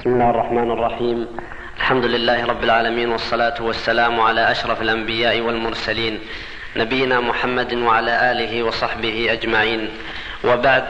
بسم 0.00 0.10
الله 0.10 0.30
الرحمن 0.30 0.70
الرحيم. 0.70 1.26
الحمد 1.76 2.04
لله 2.04 2.46
رب 2.46 2.64
العالمين 2.64 3.08
والصلاة 3.12 3.54
والسلام 3.60 4.20
على 4.20 4.50
أشرف 4.50 4.82
الأنبياء 4.82 5.40
والمرسلين 5.40 6.20
نبينا 6.76 7.20
محمد 7.20 7.74
وعلى 7.74 8.32
آله 8.32 8.62
وصحبه 8.62 9.32
أجمعين. 9.32 9.90
وبعد 10.44 10.84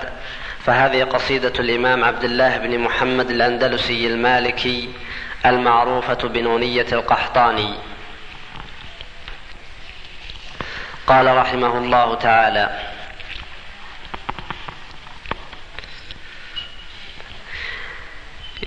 فهذه 0.64 1.04
قصيدة 1.04 1.52
الإمام 1.58 2.04
عبد 2.04 2.24
الله 2.24 2.56
بن 2.56 2.78
محمد 2.78 3.30
الأندلسي 3.30 4.06
المالكي 4.06 4.88
المعروفة 5.46 6.28
بنونية 6.28 6.86
القحطاني. 6.92 7.74
قال 11.06 11.36
رحمه 11.36 11.78
الله 11.78 12.14
تعالى 12.14 12.70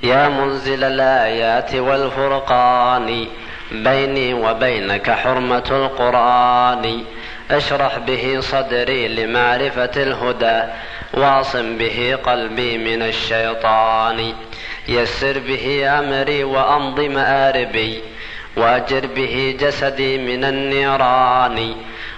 يا 0.04 0.30
منزل 0.30 0.84
الآيات 0.84 1.76
والفرقان 1.76 3.28
بيني 3.72 4.34
وبينك 4.34 5.12
حرمة 5.12 5.64
القرآن. 5.72 7.04
أشرح 7.52 7.98
به 7.98 8.40
صدري 8.40 9.08
لمعرفة 9.08 9.92
الهدى 9.96 10.64
واصم 11.14 11.78
به 11.78 12.18
قلبي 12.24 12.78
من 12.78 13.02
الشيطان. 13.02 14.34
يسر 14.88 15.40
به 15.40 16.00
أمري 16.00 16.44
وأمض 16.44 17.00
مآربي 17.00 18.02
وأجر 18.58 19.08
به 19.16 19.58
جسدي 19.60 20.18
من 20.18 20.44
النيران. 20.44 21.76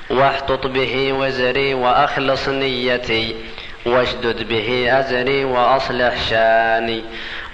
واحطط 0.10 0.68
به 0.68 1.14
وزري 1.14 1.74
وأخلص 1.74 2.50
نيتي 2.50 3.36
واشدد 3.86 4.48
به 4.48 5.00
أزري 5.00 5.46
وأصلح 5.46 6.30
شاني. 6.30 7.02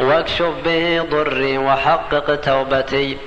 واكشف 0.02 0.54
به 0.66 1.06
ضري 1.12 1.58
وحقق 1.58 2.36
توبتي 2.36 3.18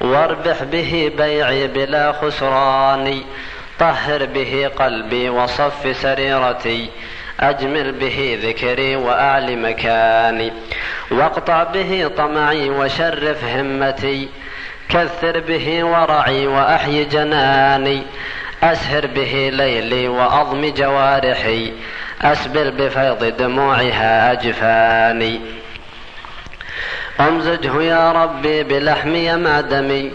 واربح 0.00 0.62
به 0.62 1.12
بيعي 1.16 1.66
بلا 1.66 2.12
خسران 2.12 3.22
طهر 3.78 4.26
به 4.26 4.70
قلبي 4.78 5.28
وصف 5.28 5.96
سريرتي 5.96 6.90
أجمل 7.40 7.92
به 7.92 8.38
ذكري 8.42 8.96
وأعل 8.96 9.58
مكاني 9.58 10.52
واقطع 11.10 11.64
به 11.64 12.10
طمعي 12.16 12.70
وشرف 12.70 13.44
همتي 13.44 14.28
كثر 14.88 15.40
به 15.40 15.84
ورعي 15.84 16.46
وأحي 16.46 17.04
جناني 17.04 18.02
أسهر 18.62 19.06
به 19.06 19.50
ليلي 19.52 20.08
وأضم 20.08 20.72
جوارحي 20.76 21.72
أسبل 22.22 22.70
بفيض 22.70 23.36
دموعها 23.36 24.32
أجفاني. 24.32 25.57
أمزجه 27.20 27.82
يا 27.82 28.12
ربي 28.12 28.62
بلحمي 28.62 29.36
مع 29.36 29.60
دمي 29.60 30.12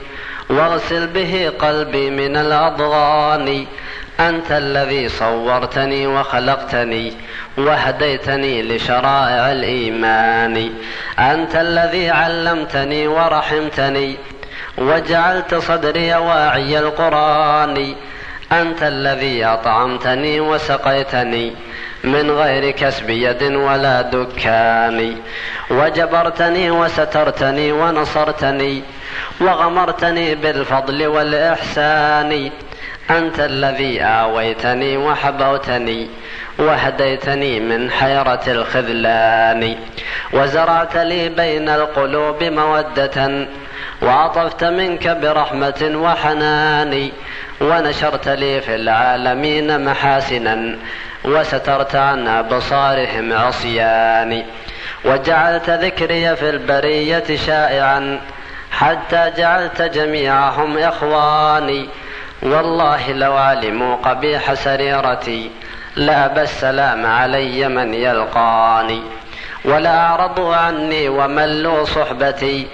واغسل 0.50 1.08
به 1.08 1.52
قلبي 1.60 2.10
من 2.10 2.38
الأضغان. 2.38 3.66
أنت 4.20 4.52
الذي 4.52 5.10
صورتني 5.10 6.08
وخلقتني 6.08 7.14
وهديتني 7.58 8.64
لشرائع 8.64 9.52
الإيمان. 9.52 10.70
أنت 11.20 11.56
الذي 11.56 12.10
علمتني 12.10 13.08
ورحمتني 13.08 14.18
وجعلت 14.78 15.56
صدري 15.56 16.16
واعي 16.16 16.80
القرآن. 16.80 17.96
أنت 18.62 18.84
الذي 18.84 19.46
أطعمتني 19.46 20.40
وسقيتني 20.40 21.54
من 22.04 22.32
غير 22.32 22.72
كسب 22.72 23.10
يد 23.10 23.44
ولا 23.44 24.02
دكان. 24.02 25.16
وجبرتني 25.72 26.72
وسترتني 26.72 27.72
ونصرتني 27.72 28.84
وغمرتني 29.42 30.36
بالفضل 30.36 31.08
والإحسان. 31.08 32.52
أنت 33.10 33.40
الذي 33.40 34.02
آويتني 34.02 34.98
وحبوتني 34.98 36.08
وهديتني 36.60 37.60
من 37.60 37.92
حيرة 37.92 38.44
الخذلان. 38.48 39.76
وزرعت 40.34 40.98
لي 40.98 41.30
بين 41.30 41.70
القلوب 41.70 42.44
مودة 42.44 43.48
وعطفت 44.02 44.64
منك 44.64 45.08
برحمة 45.08 45.92
وحنان. 45.96 47.12
ونشرت 47.64 48.28
لي 48.28 48.62
في 48.62 48.76
العالمين 48.76 49.86
محاسنا 49.86 50.76
وسترت 51.26 51.96
عن 51.96 52.28
أبصارهم 52.28 53.34
عصياني. 53.34 54.46
وجعلت 55.06 55.70
ذكري 55.70 56.36
في 56.36 56.50
البرية 56.50 57.36
شائعا 57.36 58.20
حتى 58.72 59.32
جعلت 59.38 59.82
جميعهم 59.82 60.78
إخواني. 60.78 61.90
والله 62.42 63.12
لو 63.12 63.34
علموا 63.34 63.96
قبيح 63.96 64.54
سريرتي 64.54 65.52
لأبى 65.96 66.42
السلام 66.42 67.06
علي 67.06 67.68
من 67.68 67.94
يلقاني. 67.94 69.02
ولأعرضوا 69.66 70.56
عني 70.56 71.10
وملوا 71.10 71.86
صحبتي. 71.86 72.68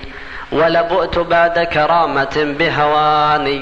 ولبؤت 0.52 1.20
بعد 1.20 1.60
كرامة 1.60 2.56
بهواني. 2.60 3.62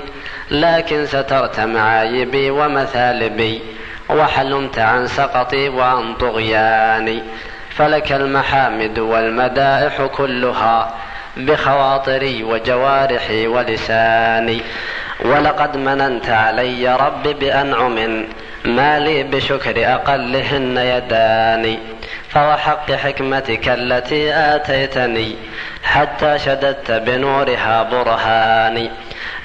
لكن 0.52 1.06
سترت 1.06 1.59
معايبي 1.59 2.50
ومثالبي 2.50 3.62
وحلمت 4.09 4.80
عن 4.80 5.08
سقطي 5.08 5.69
وعن 5.69 6.13
طغياني. 6.13 7.24
فلك 7.69 8.12
المحامد 8.12 9.00
والمدائح 9.00 10.02
كلها 10.06 10.94
بخواطري 11.38 12.44
وجوارحي 12.44 13.47
ولساني. 13.47 14.62
ولقد 15.25 15.78
مننت 15.78 16.30
علي 16.30 16.96
رب 16.96 17.24
بأنعم 17.24 18.25
ما 18.66 19.00
لي 19.00 19.24
بشكر 19.24 19.94
أقلهن 19.94 20.78
يداني. 20.78 21.80
فوحق 22.30 22.91
حكمتك 22.91 23.69
التي 23.69 24.34
آتيتني 24.34 25.36
حتى 25.84 26.40
شددت 26.40 26.91
بنورها 26.91 27.84
برهاني. 27.84 28.91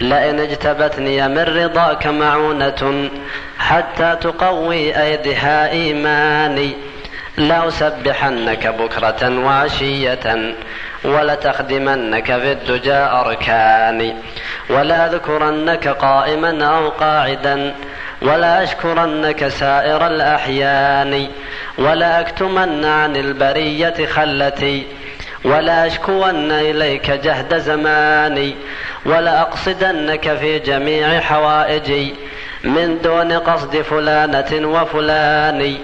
لئن 0.01 0.41
اجتبتني 0.41 1.29
من 1.29 1.39
رضاك 1.39 2.07
معونة 2.07 3.11
حتى 3.59 4.17
تقوي 4.21 5.03
أيدها 5.03 5.71
إيماني 5.71 6.77
لأسبحنك 7.37 8.67
بكرة 8.67 9.45
وعشية 9.45 10.55
ولتخدمنك 11.05 12.27
في 12.27 12.53
الدجى 12.53 12.95
أركاني 12.95 14.15
ولأذكرنك 14.71 15.89
قائما 15.89 16.65
أو 16.65 16.89
قاعدا 16.89 17.75
ولا 18.23 18.63
أشكرنك 18.63 19.49
سائر 19.49 20.07
الأحيان 20.07 21.29
ولا 21.79 22.21
أكتمن 22.21 22.85
عن 22.85 23.17
البرية 23.17 24.07
خلتي 24.07 24.87
ولا 25.45 25.87
أشكون 25.87 26.51
إليك 26.51 27.11
جهد 27.11 27.59
زماني 27.59 28.55
ولا 29.07 29.41
أقصدنك 29.41 30.35
في 30.37 30.59
جميع 30.59 31.21
حوائجي 31.21 32.15
من 32.65 32.99
دون 33.03 33.33
قصد 33.33 33.77
فلانة 33.77 34.69
وفلان 34.69 35.79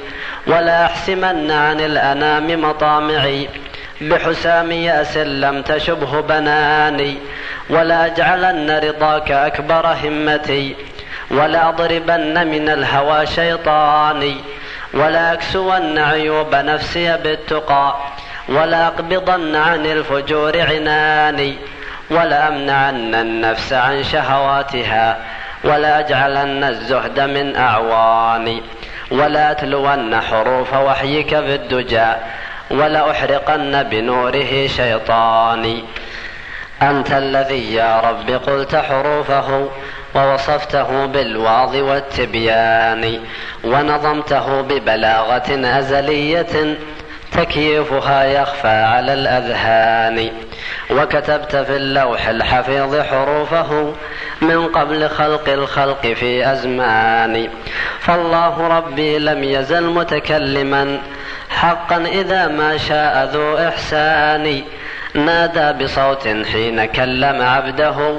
ولا 0.47 0.85
أحسمن 0.85 1.51
عن 1.51 1.81
الأنام 1.81 2.61
مطامعي 2.63 3.49
بحسام 4.01 4.73
يأس 4.73 5.17
لم 5.17 5.63
تشبه 5.63 6.21
بناني 6.21 7.19
ولا 7.71 8.07
أجعلن 8.07 8.71
رضاك 8.71 9.31
أكبر 9.31 9.87
همتي 10.05 10.77
ولا 11.31 11.69
أضربن 11.69 12.47
من 12.47 12.69
الهوى 12.69 13.27
شيطاني 13.27 14.37
ولا 14.95 15.33
أكسون 15.33 15.99
عيوب 15.99 16.55
نفسي 16.55 17.17
بالتقى 17.17 17.97
ولا 18.49 18.87
أقبضن 18.87 19.57
عن 19.57 19.87
الفجور 19.87 20.61
عناني. 20.61 21.59
ولا 22.11 22.49
أمنعن 22.49 23.15
النفس 23.15 23.73
عن 23.73 24.03
شهواتها 24.03 25.19
ولا 25.65 25.99
أجعلن 25.99 26.65
الزهد 26.65 27.21
من 27.21 27.57
أعواني 27.57 28.63
ولا 29.11 29.51
أتلون 29.51 30.21
حروف 30.21 30.75
وحيك 30.75 31.29
في 31.29 31.55
الدجى 31.55 32.13
ولا 32.71 33.11
أحرقن 33.11 33.83
بنوره 33.83 34.67
شيطاني 34.67 35.85
أنت 36.83 37.13
الذي 37.13 37.75
يا 37.75 38.01
رب 38.01 38.31
قلت 38.31 38.77
حروفه 38.77 39.69
ووصفته 40.15 41.07
بالواض 41.07 41.75
والتبيان 41.75 43.21
ونظمته 43.65 44.61
ببلاغة 44.61 45.79
أزلية 45.79 46.77
تكييفها 47.39 48.25
يخفى 48.25 48.69
على 48.69 49.13
الأذهان. 49.13 50.31
وكتبت 50.91 51.57
في 51.57 51.77
اللوح 51.77 52.29
الحفيظ 52.29 53.01
حروفه 53.01 53.95
من 54.43 54.67
قبل 54.67 55.09
خلق 55.09 55.49
الخلق 55.49 56.07
في 56.07 56.53
أزمان. 56.53 57.49
فالله 58.01 58.69
ربي 58.79 59.19
لم 59.19 59.45
يزل 59.45 59.91
متكلما. 59.91 60.99
حقا 61.51 61.97
إذا 61.97 62.47
ما 62.47 62.77
شاء 62.77 63.31
ذو 63.33 63.59
إحسان. 63.69 64.63
نادى 65.15 65.85
بصوت 65.85 66.29
حين 66.53 66.85
كلم 66.85 67.43
عبده. 67.43 68.17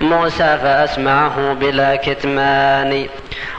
موسى 0.00 0.58
فأسمعه 0.62 1.52
بلا 1.52 1.96
كتمان. 1.96 3.06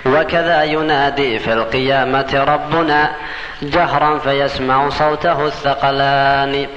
وكذا 0.05 0.63
ينادي 0.63 1.39
في 1.39 1.53
القيامة 1.53 2.45
ربنا. 2.47 3.11
جهرا 3.61 4.19
فيسمع 4.19 4.89
صوته 4.89 5.45
الثقلان. 5.45 6.67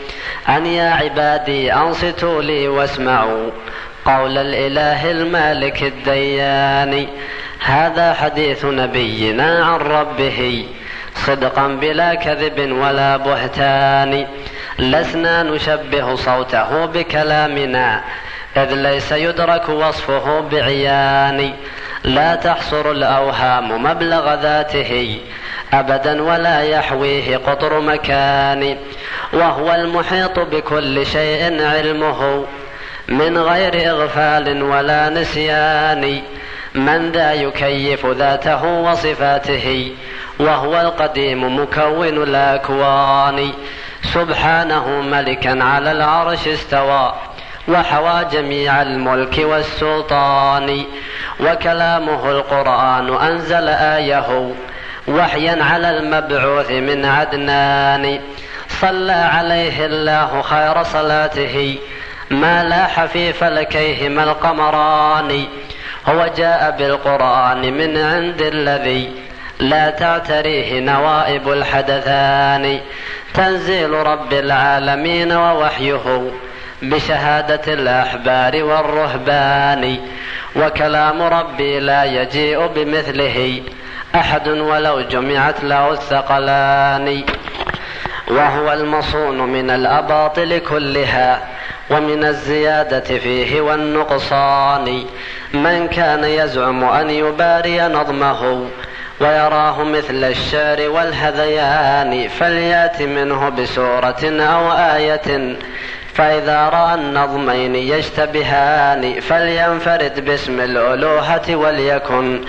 أن 0.49 0.67
يا 0.67 0.91
عبادي 0.91 1.73
أنصتوا 1.73 2.43
لي 2.43 2.69
واسمعوا 2.69 3.50
قول 4.05 4.38
الإله 4.38 5.11
المالك 5.11 5.82
الديان. 5.82 7.06
هذا 7.61 8.15
حديث 8.15 8.65
نبينا 8.65 9.65
عن 9.65 9.77
ربه 9.77 10.67
صدقا 11.15 11.67
بلا 11.69 12.15
كذب 12.15 12.73
ولا 12.73 13.17
بهتان. 13.17 14.26
لسنا 14.79 15.43
نشبه 15.43 16.15
صوته 16.15 16.87
بكلامنا 16.87 18.00
إذ 18.56 18.75
ليس 18.75 19.12
يدرك 19.12 19.69
وصفه 19.69 20.41
بعيان. 20.41 21.53
لا 22.05 22.35
تحصر 22.35 22.91
الأوهام 22.91 23.83
مبلغ 23.83 24.35
ذاته 24.35 25.21
أبدا 25.72 26.22
ولا 26.22 26.62
يحويه 26.62 27.37
قطر 27.37 27.81
مكان 27.81 28.76
وهو 29.32 29.75
المحيط 29.75 30.38
بكل 30.38 31.06
شيء 31.06 31.67
علمه 31.67 32.44
من 33.08 33.38
غير 33.38 33.90
إغفال 33.90 34.62
ولا 34.62 35.08
نسيان 35.08 36.22
من 36.75 37.12
ذا 37.12 37.32
يكيف 37.32 38.06
ذاته 38.06 38.64
وصفاته 38.64 39.93
وهو 40.40 40.81
القديم 40.81 41.61
مكون 41.61 42.23
الأكوان. 42.23 43.52
سبحانه 44.02 45.00
ملكا 45.00 45.64
على 45.64 45.93
العرش 45.93 46.49
استوى 46.49 47.14
وحوى 47.69 48.25
جميع 48.32 48.82
الملك 48.82 49.38
والسلطان 49.38 50.84
وكلامه 51.40 52.31
القرآن 52.31 53.14
أنزل 53.14 53.69
آية. 53.69 54.52
وحيا 55.11 55.65
على 55.65 55.91
المبعوث 55.91 56.71
من 56.71 57.05
عدنان. 57.05 58.21
صلى 58.69 59.12
عليه 59.12 59.87
الله 59.87 60.43
خير 60.43 60.83
صلاته. 60.83 61.79
ما 62.31 62.65
لاح 62.65 63.05
في 63.05 63.33
فلكيهما 63.33 64.25
القمران. 64.25 65.45
هو 66.09 66.31
جاء 66.37 66.71
بالقرآن 66.79 67.75
من 67.75 67.97
عند 67.97 68.43
الذي 68.43 69.12
لا 69.61 69.91
تعتريه 69.91 70.81
نوائب 70.81 71.53
الحدثان. 71.53 72.81
تنزيل 73.35 73.91
رب 73.91 74.33
العالمين 74.33 75.33
ووحيه 75.33 76.31
بشهادة 76.83 77.73
الأحبار 77.75 78.65
والرهبان. 78.65 79.99
وكلام 80.57 81.23
ربي 81.23 81.81
لا 81.81 82.05
يجيء 82.05 82.67
بمثله. 82.67 83.62
أحد 84.15 84.49
ولو 84.49 85.01
جمعت 85.01 85.65
له 85.65 85.93
الثقلان 85.93 87.25
وهو 88.31 88.73
المصون 88.73 89.39
من 89.39 89.71
الأباطل 89.71 90.59
كلها 90.59 91.41
ومن 91.91 92.25
الزيادة 92.25 93.01
فيه 93.01 93.61
والنقصان. 93.61 95.05
من 95.55 95.89
كان 95.89 96.25
يزعم 96.25 96.85
أن 96.85 97.11
يباري 97.11 97.81
نظمه 97.81 98.67
ويراه 99.21 99.83
مثل 99.85 100.25
الشعر 100.25 100.89
والهذيان 100.89 102.29
فليأت 102.29 103.03
منه 103.03 103.49
بسورة 103.49 104.25
أو 104.25 104.73
آية. 104.73 105.57
فإذا 106.15 106.69
رأى 106.69 106.95
النظمين 106.95 107.75
يشتبهان 107.75 109.21
فلينفرد 109.21 110.25
باسم 110.25 110.61
الألوهة 110.61 111.57
وليكن 111.57 112.41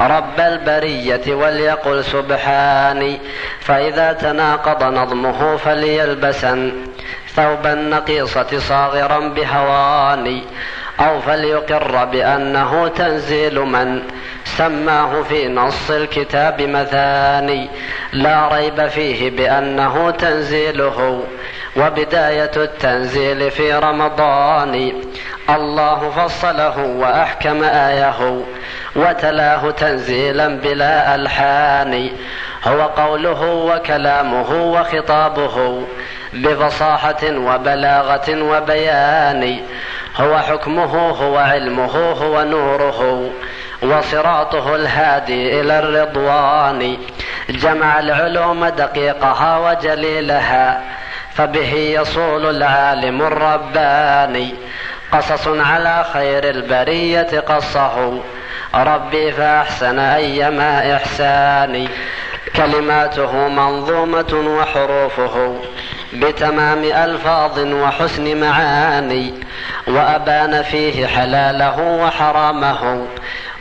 رب 0.00 0.40
البرية 0.40 1.34
وليقل 1.34 2.04
سبحاني 2.04 3.20
فإذا 3.60 4.12
تناقض 4.12 4.84
نظمه 4.84 5.56
فليلبسن 5.56 6.72
ثوب 7.34 7.66
النقيصة 7.66 8.58
صاغرا 8.58 9.18
بهواني 9.28 10.42
أو 11.00 11.20
فليقر 11.20 12.04
بأنه 12.04 12.88
تنزيل 12.88 13.60
من 13.60 14.02
سماه 14.44 15.22
في 15.22 15.48
نص 15.48 15.90
الكتاب 15.90 16.62
مثاني. 16.62 17.68
لا 18.12 18.48
ريب 18.48 18.86
فيه 18.86 19.30
بأنه 19.30 20.10
تنزيله 20.10 21.24
وبداية 21.76 22.50
التنزيل 22.56 23.50
في 23.50 23.74
رمضان. 23.74 24.92
الله 25.50 26.10
فصله 26.10 26.78
وأحكم 26.78 27.62
آيه 27.62 28.44
وتلاه 28.96 29.70
تنزيلا 29.70 30.48
بلا 30.48 31.14
ألحان. 31.14 32.10
هو 32.64 32.82
قوله 32.82 33.42
وكلامه 33.42 34.50
وخطابه 34.52 35.84
بفصاحة 36.32 37.22
وبلاغة 37.24 38.42
وبيان. 38.42 39.58
هو 40.16 40.38
حكمه 40.38 41.10
هو 41.10 41.38
علمه 41.38 42.12
هو 42.12 42.42
نوره 42.42 43.30
وصراطه 43.82 44.74
الهادي 44.74 45.60
إلى 45.60 45.78
الرضوان. 45.78 46.96
جمع 47.50 47.98
العلوم 47.98 48.66
دقيقها 48.66 49.58
وجليلها 49.58 50.82
فبه 51.32 51.74
يصول 51.74 52.56
العالم 52.56 53.22
الرباني. 53.22 54.54
قصص 55.12 55.48
على 55.48 56.04
خير 56.12 56.50
البرية 56.50 57.40
قصه. 57.40 58.20
ربي 58.74 59.32
فأحسن 59.32 59.98
أيما 59.98 60.96
إحساني. 60.96 61.88
كلماته 62.56 63.48
منظومة 63.48 64.58
وحروفه 64.58 65.56
بتمام 66.12 66.84
ألفاظ 66.84 67.58
وحسن 67.58 68.40
معاني 68.40 69.34
وأبان 69.86 70.62
فيه 70.62 71.06
حلاله 71.06 71.80
وحرامه 71.80 73.06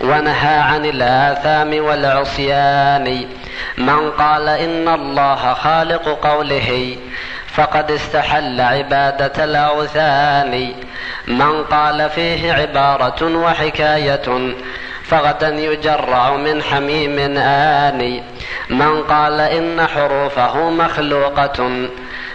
ونهى 0.01 0.57
عن 0.57 0.85
الآثام 0.85 1.85
والعصيان. 1.85 3.25
من 3.77 4.11
قال 4.11 4.49
إن 4.49 4.87
الله 4.87 5.53
خالق 5.53 6.19
قوله 6.27 6.97
فقد 7.47 7.91
استحل 7.91 8.61
عبادة 8.61 9.43
الأوثان. 9.43 10.73
من 11.27 11.63
قال 11.63 12.09
فيه 12.09 12.53
عبارة 12.53 13.37
وحكاية 13.37 14.53
فغدا 15.03 15.49
يجرع 15.49 16.35
من 16.35 16.63
حميم 16.63 17.37
آني. 17.37 18.23
من 18.69 19.03
قال 19.03 19.41
إن 19.41 19.87
حروفه 19.87 20.69
مخلوقة 20.69 21.87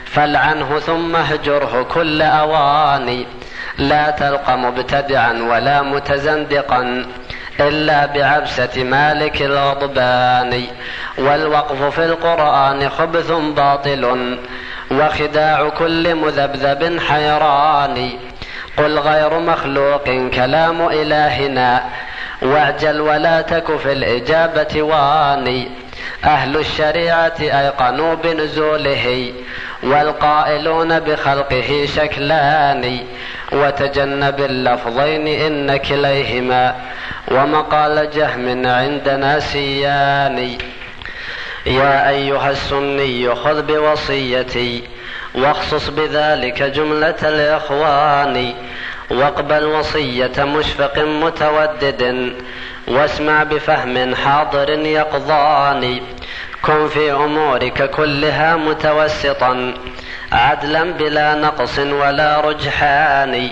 فالعنه 0.04 0.78
ثم 0.78 1.16
اهجره 1.16 1.86
كل 1.94 2.22
أواني. 2.22 3.26
لا 3.78 4.10
تلقى 4.10 4.58
مبتدعا 4.58 5.32
ولا 5.50 5.82
متزندقا 5.82 7.06
إلا 7.60 8.06
بعبسة 8.06 8.84
مالك 8.84 9.42
الغضبان. 9.42 10.64
والوقف 11.18 11.82
في 11.82 12.04
القرآن 12.04 12.88
خبث 12.88 13.30
باطل 13.30 14.36
وخداع 14.90 15.68
كل 15.68 16.14
مذبذب 16.14 17.00
حيران. 17.00 18.10
قل 18.76 18.98
غير 18.98 19.38
مخلوق 19.38 20.04
كلام 20.34 20.88
إلهنا 20.88 21.84
واعجل 22.42 23.00
ولا 23.00 23.40
تك 23.40 23.76
في 23.76 23.92
الإجابة 23.92 24.82
واني. 24.82 25.68
أهل 26.24 26.56
الشريعة 26.56 27.34
أيقنوا 27.40 28.14
بنزوله 28.14 29.32
والقائلون 29.82 31.00
بخلقه 31.00 31.88
شكلان 31.96 32.98
وتجنب 33.52 34.40
اللفظين 34.40 35.26
إن 35.28 35.76
كليهما 35.76 36.74
ومقال 37.30 38.10
جهم 38.10 38.66
عندنا 38.66 39.40
سيان 39.40 40.58
يا 41.66 42.08
أيها 42.08 42.50
السني 42.50 43.34
خذ 43.34 43.62
بوصيتي 43.62 44.82
واخصص 45.34 45.88
بذلك 45.88 46.62
جملة 46.62 47.16
الإخوان. 47.22 48.54
واقبل 49.10 49.64
وصية 49.64 50.44
مشفق 50.44 50.98
متودد 50.98 52.32
واسمع 52.88 53.42
بفهم 53.42 54.14
حاضر 54.14 54.70
يقظان. 54.70 56.00
كن 56.62 56.88
في 56.88 57.12
أمورك 57.12 57.90
كلها 57.90 58.56
متوسطا 58.56 59.74
عدلا 60.32 60.84
بلا 60.84 61.34
نقص 61.34 61.78
ولا 61.78 62.40
رجحان. 62.40 63.50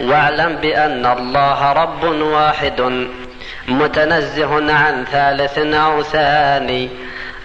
واعلم 0.00 0.56
بأن 0.56 1.06
الله 1.06 1.72
رب 1.72 2.04
واحد 2.04 3.06
متنزه 3.68 4.72
عن 4.72 5.04
ثالث 5.04 5.58
أو 5.58 6.02
ثاني. 6.02 6.88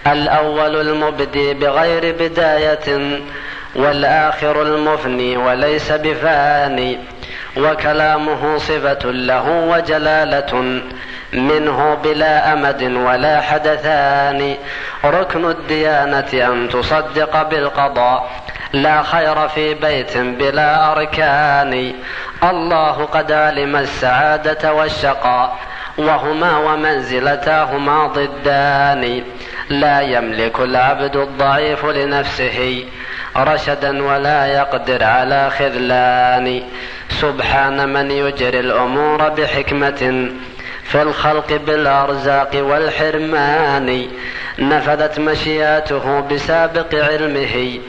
الأول 0.07 0.81
المبدي 0.81 1.53
بغير 1.53 2.15
بداية 2.19 3.19
والآخر 3.75 4.61
المفني 4.61 5.37
وليس 5.37 5.91
بفاني. 5.91 6.99
وكلامه 7.57 8.57
صفة 8.57 9.11
له 9.11 9.49
وجلالة 9.49 10.81
منه 11.33 11.97
بلا 12.03 12.53
أمد 12.53 12.83
ولا 12.83 13.41
حدثان. 13.41 14.55
ركن 15.05 15.45
الديانة 15.45 16.33
أن 16.33 16.69
تصدق 16.69 17.43
بالقضاء 17.43 18.29
لا 18.73 19.03
خير 19.03 19.47
في 19.47 19.73
بيت 19.73 20.17
بلا 20.17 20.91
أركان. 20.91 21.93
الله 22.43 23.05
قد 23.05 23.31
علم 23.31 23.75
السعادة 23.75 24.73
والشقاء 24.73 25.57
وهما 25.97 26.57
ومنزلتاهما 26.57 28.07
ضدان. 28.07 29.23
لا 29.69 30.01
يملك 30.01 30.59
العبد 30.59 31.15
الضعيف 31.15 31.85
لنفسه 31.85 32.85
رشدا 33.37 34.03
ولا 34.03 34.47
يقدر 34.47 35.03
على 35.03 35.49
خذلان. 35.49 36.63
سبحان 37.09 37.89
من 37.89 38.11
يجري 38.11 38.59
الأمور 38.59 39.29
بحكمة 39.29 40.29
في 40.83 41.01
الخلق 41.01 41.53
بالأرزاق 41.67 42.51
والحرمان. 42.53 44.07
نفذت 44.59 45.19
مشياته 45.19 46.19
بسابق 46.19 46.95
علمه 46.95 47.79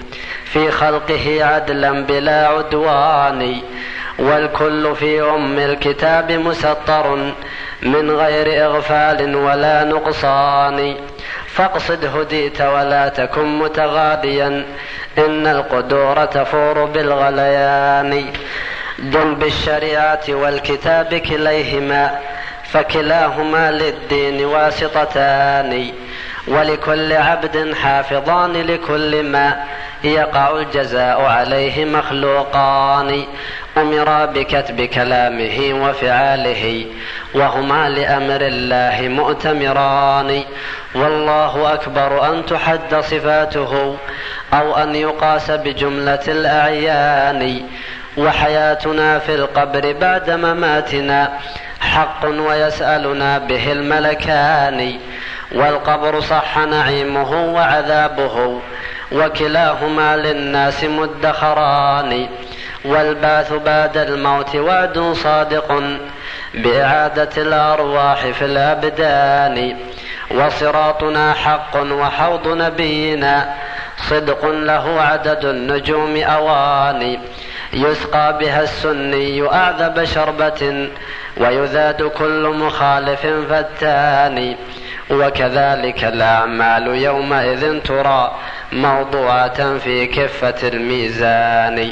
في 0.44 0.70
خلقه 0.70 1.44
عدلا 1.44 1.92
بلا 2.04 2.48
عدوان. 2.48 3.56
والكل 4.18 4.96
في 4.96 5.22
أم 5.22 5.58
الكتاب 5.58 6.32
مسطر 6.32 7.32
من 7.82 8.10
غير 8.10 8.66
إغفال 8.66 9.36
ولا 9.36 9.84
نقصان. 9.84 10.96
فاقصد 11.56 12.04
هديت 12.04 12.60
ولا 12.60 13.08
تكن 13.08 13.58
متغاديا 13.58 14.64
إن 15.18 15.46
القدور 15.46 16.24
تفور 16.24 16.84
بالغليان. 16.84 18.32
دل 18.98 19.34
بالشريعة 19.34 20.22
والكتاب 20.28 21.14
كليهما 21.14 22.18
فكلاهما 22.64 23.70
للدين 23.70 24.44
واسطتان. 24.44 25.92
ولكل 26.48 27.12
عبد 27.12 27.74
حافظان 27.82 28.52
لكل 28.52 29.22
ما 29.22 29.64
يقع 30.04 30.50
الجزاء 30.50 31.22
عليه 31.22 31.84
مخلوقان. 31.84 33.24
امرا 33.76 34.24
بكتب 34.24 34.80
كلامه 34.80 35.58
وفعاله 35.82 36.86
وهما 37.34 37.88
لأمر 37.88 38.40
الله 38.40 39.08
مؤتمران. 39.08 40.42
والله 40.94 41.74
أكبر 41.74 42.30
أن 42.30 42.46
تحد 42.46 42.94
صفاته 43.00 43.96
أو 44.54 44.76
أن 44.76 44.94
يقاس 44.94 45.50
بجملة 45.50 46.24
الأعيان. 46.28 47.62
وحياتنا 48.16 49.18
في 49.18 49.34
القبر 49.34 49.92
بعد 50.00 50.30
مماتنا 50.30 51.38
حق 51.80 52.26
ويسألنا 52.26 53.38
به 53.38 53.72
الملكان. 53.72 54.98
والقبر 55.56 56.20
صح 56.20 56.58
نعيمه 56.58 57.54
وعذابه 57.54 58.60
وكلاهما 59.12 60.16
للناس 60.16 60.84
مدخران 60.84 62.28
والبعث 62.84 63.52
بعد 63.52 63.96
الموت 63.96 64.56
وعد 64.56 64.98
صادق 64.98 65.82
بإعادة 66.54 67.42
الأرواح 67.42 68.26
في 68.26 68.44
الأبدان 68.44 69.76
وصراطنا 70.30 71.32
حق 71.32 71.76
وحوض 71.76 72.48
نبينا 72.48 73.54
صدق 73.96 74.46
له 74.46 75.00
عدد 75.00 75.44
النجوم 75.44 76.16
أواني 76.16 77.20
يسقى 77.72 78.38
بها 78.38 78.62
السني 78.62 79.52
أعذب 79.52 80.04
شربة 80.04 80.88
ويذاد 81.36 82.02
كل 82.02 82.54
مخالف 82.58 83.26
فتان. 83.26 84.56
وكذلك 85.10 86.04
الأعمال 86.04 86.86
يومئذ 86.86 87.80
ترى 87.80 88.34
موضوعة 88.72 89.78
في 89.78 90.06
كفة 90.06 90.68
الميزان. 90.68 91.90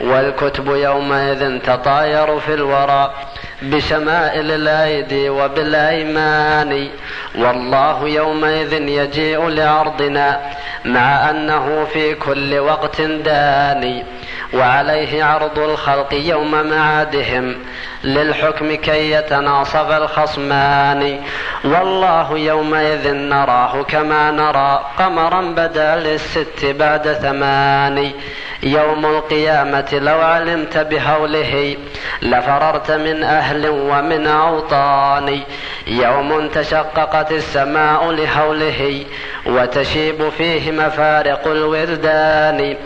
والكتب 0.00 0.76
يومئذ 0.76 1.58
تطاير 1.58 2.40
في 2.40 2.54
الورى 2.54 3.14
بشمائل 3.62 4.50
الأيدي 4.50 5.28
وبالأيمان. 5.28 6.88
والله 7.38 8.08
يومئذ 8.08 8.72
يجيء 8.72 9.48
لعرضنا 9.48 10.40
مع 10.84 11.30
أنه 11.30 11.84
في 11.92 12.14
كل 12.14 12.58
وقت 12.58 13.00
داني 13.00 14.04
وعليه 14.54 15.24
عرض 15.24 15.58
الخلق 15.58 16.14
يوم 16.14 16.50
معادهم. 16.50 17.56
للحكم 18.04 18.74
كي 18.74 19.10
يتناصف 19.10 19.90
الخصمان. 19.90 21.20
والله 21.64 22.38
يومئذ 22.38 23.12
نراه 23.12 23.82
كما 23.82 24.30
نرى 24.30 24.84
قمرا 24.98 25.40
بدأ 25.40 25.96
للست 25.96 26.64
بعد 26.64 27.12
ثمان. 27.12 28.12
يوم 28.62 29.06
القيامة 29.06 30.00
لو 30.02 30.20
علمت 30.20 30.78
بهوله 30.78 31.76
لفررت 32.22 32.90
من 32.90 33.22
أهل 33.22 33.68
ومن 33.68 34.26
أوطان. 34.26 35.40
يوم 35.86 36.48
تشققت 36.48 37.32
السماء 37.32 38.10
لهوله 38.10 39.04
وتشيب 39.46 40.28
فيه 40.28 40.72
مفارق 40.72 41.46
الوردان. 41.46 42.76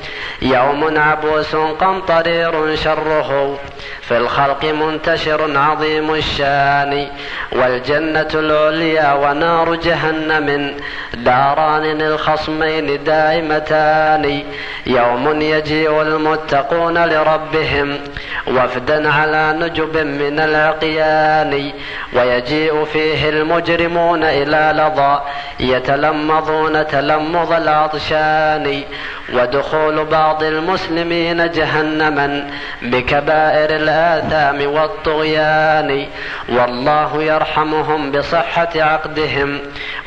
يوم 0.43 0.99
عبوس 0.99 1.57
قمطرير 1.57 2.77
شره. 2.77 3.59
في 4.03 4.17
الخلق 4.17 4.65
منتشر 4.65 5.59
عظيم 5.59 6.15
الشان. 6.15 7.07
والجنة 7.53 8.29
العليا 8.35 9.13
ونار 9.13 9.75
جهنم. 9.75 10.77
داران 11.15 11.83
للخصمين 11.83 13.05
دائمتان. 13.05 14.43
يوم 14.87 15.41
يجيء 15.41 16.03
المتقون 16.03 17.05
لربهم. 17.05 17.99
وفدا 18.47 19.13
على 19.13 19.57
نجب 19.61 19.97
من 19.97 20.41
العقيان. 20.41 21.73
ويجيء 22.13 22.88
فيه 22.93 23.29
المجرمون 23.29 24.25
إلى 24.25 24.73
لظى 24.77 25.21
يتلمظون 25.61 26.87
تلمظ 26.87 27.53
العطشان 27.53 28.83
ودخول 29.35 30.05
بعض 30.05 30.43
المسلمين 30.43 31.51
جهنما 31.51 32.51
بكبائر 32.83 33.77
الآثام 33.77 34.75
والطغيان. 34.75 36.07
والله 36.49 37.23
يرحمهم 37.23 38.13
بصحة 38.13 38.69
عقدهم 38.77 39.59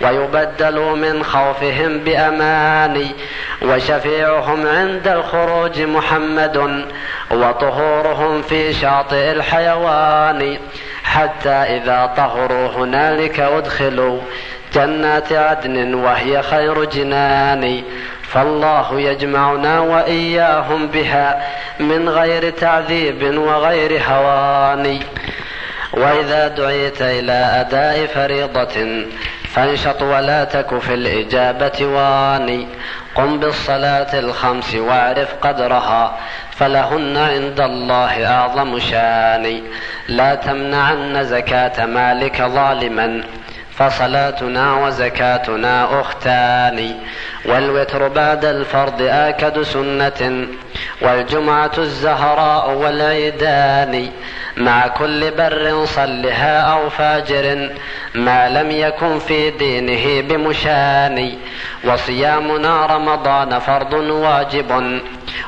ويبدل 0.02 0.80
من 0.80 1.24
خوفهم 1.24 1.98
بأمان. 1.98 3.08
وشفيعهم 3.62 4.68
عند 4.68 5.08
الخروج 5.08 5.82
محمد 5.82 6.86
وطهورهم 7.32 8.42
في 8.42 8.74
شاطئ 8.74 9.32
الحيوان. 9.32 10.58
حتى 11.12 11.50
إذا 11.50 12.14
طهروا 12.18 12.68
هنالك 12.68 13.40
أدخلوا 13.40 14.20
جنات 14.74 15.34
عدن 15.34 15.94
وهي 15.94 16.42
خير 16.42 16.84
جنان 16.84 17.84
فالله 18.24 19.00
يجمعنا 19.00 19.80
وإياهم 19.80 20.88
بها 20.88 21.48
من 21.80 22.10
غير 22.10 22.50
تعذيب 22.50 23.38
وغير 23.38 24.02
هوان. 24.08 25.00
وإذا 25.94 26.48
دعيت 26.48 27.02
إلى 27.02 27.32
أداء 27.32 28.06
فريضة 28.06 29.06
فانشط 29.54 30.02
ولا 30.02 30.44
تك 30.44 30.80
في 30.80 30.94
الإجابة 30.94 31.86
واني. 31.86 32.68
قم 33.16 33.40
بالصلاة 33.40 34.20
الخمس 34.20 34.76
واعرف 34.76 35.36
قدرها 35.42 36.18
فلهن 36.52 37.18
عند 37.18 37.60
الله 37.60 38.28
أعظم 38.28 38.80
شان 38.80 39.62
لا 40.08 40.36
تمنعن 40.36 41.24
زكاة 41.24 41.86
مالك 41.86 42.42
ظالما. 42.42 43.24
فصلاتنا 43.78 44.86
وزكاتنا 44.86 46.02
أختان 46.02 46.96
والوتر 47.46 48.08
بعد 48.08 48.46
الفرض 48.46 49.02
آكد 49.02 49.62
سنة 49.62 50.48
والجمعة 51.02 51.72
الزهراء 51.78 52.72
والعيدان. 52.72 54.10
مع 54.58 54.88
كل 54.88 55.32
بر 55.32 55.86
صلها 55.86 56.60
أو 56.62 56.90
فاجر 56.90 57.70
ما 58.16 58.50
لم 58.50 58.72
يكن 58.72 59.20
في 59.20 59.50
دينه 59.52 60.22
بمشان. 60.22 61.38
وصيامنا 61.84 62.86
رمضان 62.86 63.60
فرض 63.60 63.94
واجب. 63.94 65.02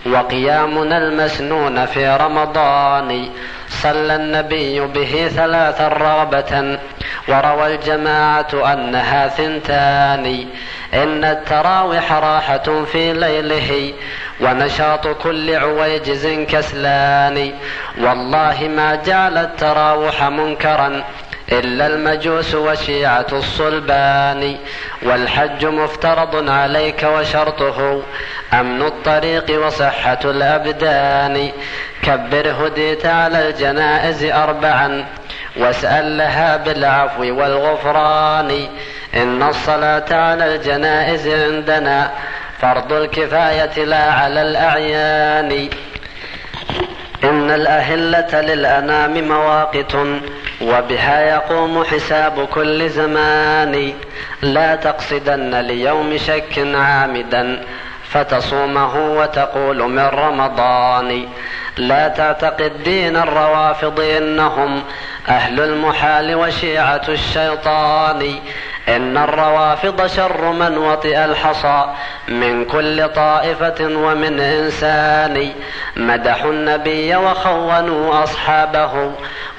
وقيامنا 0.06 0.98
المسنون 0.98 1.86
في 1.86 2.18
رمضان. 2.22 3.30
صلى 3.70 4.16
النبي 4.16 4.80
به 4.80 5.32
ثلاثا 5.36 5.88
رغبة 5.88 6.80
وروى 7.28 7.75
الجماعة 7.75 8.74
أنها 8.74 9.28
ثنتان. 9.28 10.46
إن 10.94 11.24
التراوح 11.24 12.12
راحة 12.12 12.84
في 12.92 13.13
ليله 13.13 13.94
ونشاط 14.42 15.08
كل 15.08 15.56
عويجز 15.56 16.28
كسلان. 16.28 17.52
والله 18.02 18.72
ما 18.75 18.96
جعل 18.96 19.38
التراوح 19.38 20.24
منكرا 20.24 21.04
إلا 21.52 21.88
المجوس 21.88 22.56
وشيعة 22.56 23.28
الصلبان 23.32 24.56
والحج 25.02 25.66
مفترض 25.66 26.50
عليك 26.50 27.04
وشرطه 27.04 28.02
أمن 28.54 28.82
الطريق 28.82 29.66
وصحة 29.66 30.20
الأبدان. 30.26 31.52
كبر 32.04 32.52
هديت 32.52 33.06
على 33.06 33.50
الجنائز 33.50 34.24
أربعا 34.24 35.06
واسأل 35.58 36.18
لها 36.18 36.58
بالعفو 36.58 37.22
والغفران. 37.22 38.68
إن 39.16 39.44
الصلاة 39.44 40.06
على 40.12 40.56
الجنائز 40.56 41.28
عندنا 41.28 42.12
فرض 42.62 42.94
الكفاية 42.94 43.86
لا 43.86 44.12
على 44.12 44.42
الأعيان. 44.42 45.70
إن 47.24 47.52
الأهلة 47.52 48.42
للأنام 48.42 49.28
مواقت 49.28 49.96
وبها 50.63 51.22
يقوم 51.22 51.84
حساب 51.84 52.48
كل 52.53 52.89
زمان. 52.89 53.93
لا 54.41 54.75
تقصدن 54.75 55.55
ليوم 55.55 56.17
شك 56.17 56.60
عامدا 56.75 57.63
فتصومه 58.10 58.96
وتقول 58.96 59.77
من 59.77 60.05
رمضان. 60.05 61.25
لا 61.77 62.08
تعتقد 62.08 62.84
دين 62.84 63.15
الروافض 63.17 64.00
إنهم 64.00 64.84
أهل 65.29 65.60
المحال 65.60 66.36
وشيعة 66.36 67.01
الشيطان. 67.10 68.39
إن 68.90 69.18
الروافض 69.18 70.08
شر 70.08 70.52
من 70.52 70.78
وطئ 70.78 71.25
الحصى 71.25 71.86
من 72.28 72.66
كل 72.66 73.10
طائفة 73.10 73.75
ومن 73.82 74.40
إنسان 74.40 75.52
مدحوا 75.96 76.52
النبي 76.52 77.16
وخونوا 77.16 78.24
أصحابه 78.24 79.12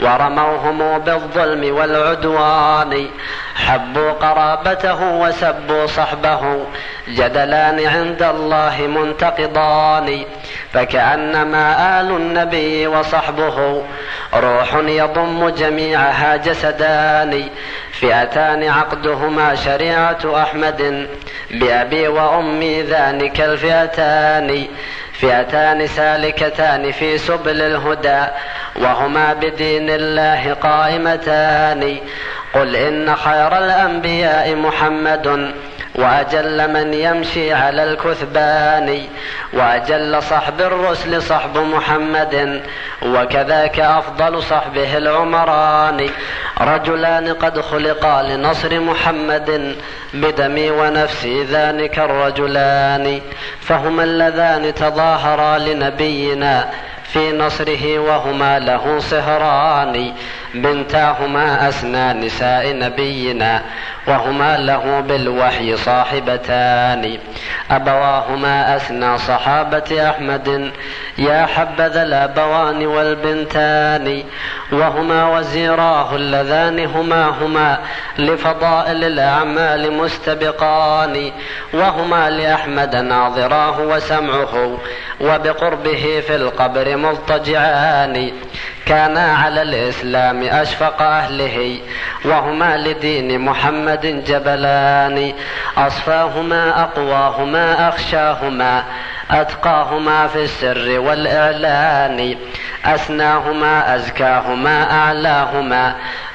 ورموهم 0.02 0.98
بالظلم 0.98 1.74
والعدوان 1.76 3.08
حبوا 3.56 4.10
قرابته 4.10 5.02
وسبوا 5.02 5.86
صحبه 5.86 6.66
جدلان 7.08 7.86
عند 7.86 8.22
الله 8.22 8.76
منتقضان 8.86 10.24
فكأنما 10.72 12.00
آل 12.00 12.10
النبي 12.10 12.86
وصحبه 12.86 13.82
روح 14.34 14.74
يضم 14.74 15.48
جميعها 15.48 16.36
جسدان 16.36 17.48
فئتان 18.00 18.64
عقدهما 18.68 19.54
شريعة 19.54 20.42
أحمد 20.42 21.08
بأبي 21.50 22.08
وأمي 22.08 22.82
ذلك 22.82 23.40
الفئتان 23.40 24.66
فئتان 25.12 25.86
سالكتان 25.86 26.92
في 26.92 27.18
سبل 27.18 27.62
الهدى 27.62 28.24
وهما 28.76 29.32
بدين 29.32 29.90
الله 29.90 30.54
قائمتان. 30.54 31.98
قل 32.54 32.76
إن 32.76 33.16
خير 33.16 33.58
الأنبياء 33.58 34.54
محمد 34.54 35.54
وأجل 35.94 36.72
من 36.72 36.94
يمشي 36.94 37.52
على 37.52 37.84
الكثبان 37.84 39.06
وأجل 39.52 40.22
صحب 40.22 40.60
الرسل 40.60 41.22
صحب 41.22 41.58
محمد 41.58 42.62
وكذاك 43.02 43.80
أفضل 43.80 44.42
صحبه 44.42 44.96
العمران. 44.96 46.10
رجلان 46.60 47.34
قد 47.34 47.60
خلقا 47.60 48.22
لنصر 48.22 48.80
محمد 48.80 49.76
بدمي 50.14 50.70
ونفسي 50.70 51.44
ذلك 51.44 51.98
الرجلان. 51.98 53.20
فهما 53.60 54.04
اللذان 54.04 54.74
تظاهرا 54.74 55.58
لنبينا 55.58 56.70
في 57.12 57.32
نصره 57.32 57.98
وهما 57.98 58.58
له 58.58 58.98
صهران. 58.98 60.12
بنتاهما 60.54 61.68
أسنى 61.68 62.12
نساء 62.12 62.76
نبينا. 62.76 63.62
وهما 64.06 64.56
له 64.56 65.00
بالوحي 65.00 65.76
صاحبتان. 65.76 67.18
أبواهما 67.70 68.76
أسنى 68.76 69.18
صحابة 69.18 70.10
أحمد. 70.10 70.70
يا 71.18 71.46
حبذا 71.46 72.02
الأبوان 72.02 72.86
والبنتان. 72.86 74.22
وهما 74.72 75.38
وزيراه 75.38 76.16
اللذان. 76.16 76.86
هما 76.86 77.28
هما 77.28 77.78
لفضائل 78.18 79.04
الأعمال 79.04 79.92
مستبقان. 79.92 81.32
وهما 81.74 82.30
لأحمد 82.30 82.96
ناظراه 82.96 83.80
وسمعه. 83.80 84.78
وبقربه 85.20 86.22
في 86.26 86.36
القبر 86.36 86.96
مضطجعان. 86.96 88.32
كانا 88.86 89.34
على 89.36 89.62
الإسلام 89.62 90.42
أشفق 90.42 91.02
أهله 91.02 91.78
وهما 92.24 92.76
لدين 92.76 93.40
محمد 93.40 94.24
جبلان. 94.26 95.32
أصفاهما 95.78 96.82
أقواهما 96.82 97.88
أخشاهما 97.88 98.84
أتقاهما 99.30 100.26
في 100.26 100.44
السر 100.44 100.98
والإعلان. 101.00 102.36
أسناهما 102.84 103.94
أزكاهما 103.96 104.92
أعلاهما. 104.92 105.94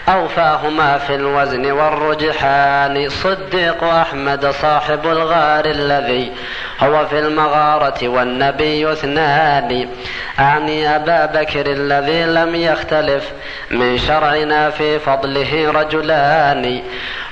أوفاهما 0.09 0.97
في 0.97 1.15
الوزن 1.15 1.71
والرجحان. 1.71 3.09
صديق 3.09 3.83
أحمد 3.83 4.45
صاحب 4.45 5.07
الغار 5.07 5.65
الذي 5.65 6.31
هو 6.79 7.05
في 7.05 7.19
المغارة 7.19 8.07
والنبي 8.07 8.91
اثنان. 8.91 9.89
أعني 10.39 10.95
أبا 10.95 11.25
بكر 11.25 11.65
الذي 11.71 12.23
لم 12.23 12.55
يختلف 12.55 13.31
من 13.71 13.97
شرعنا 13.97 14.69
في 14.69 14.99
فضله 14.99 15.71
رجلان. 15.71 16.81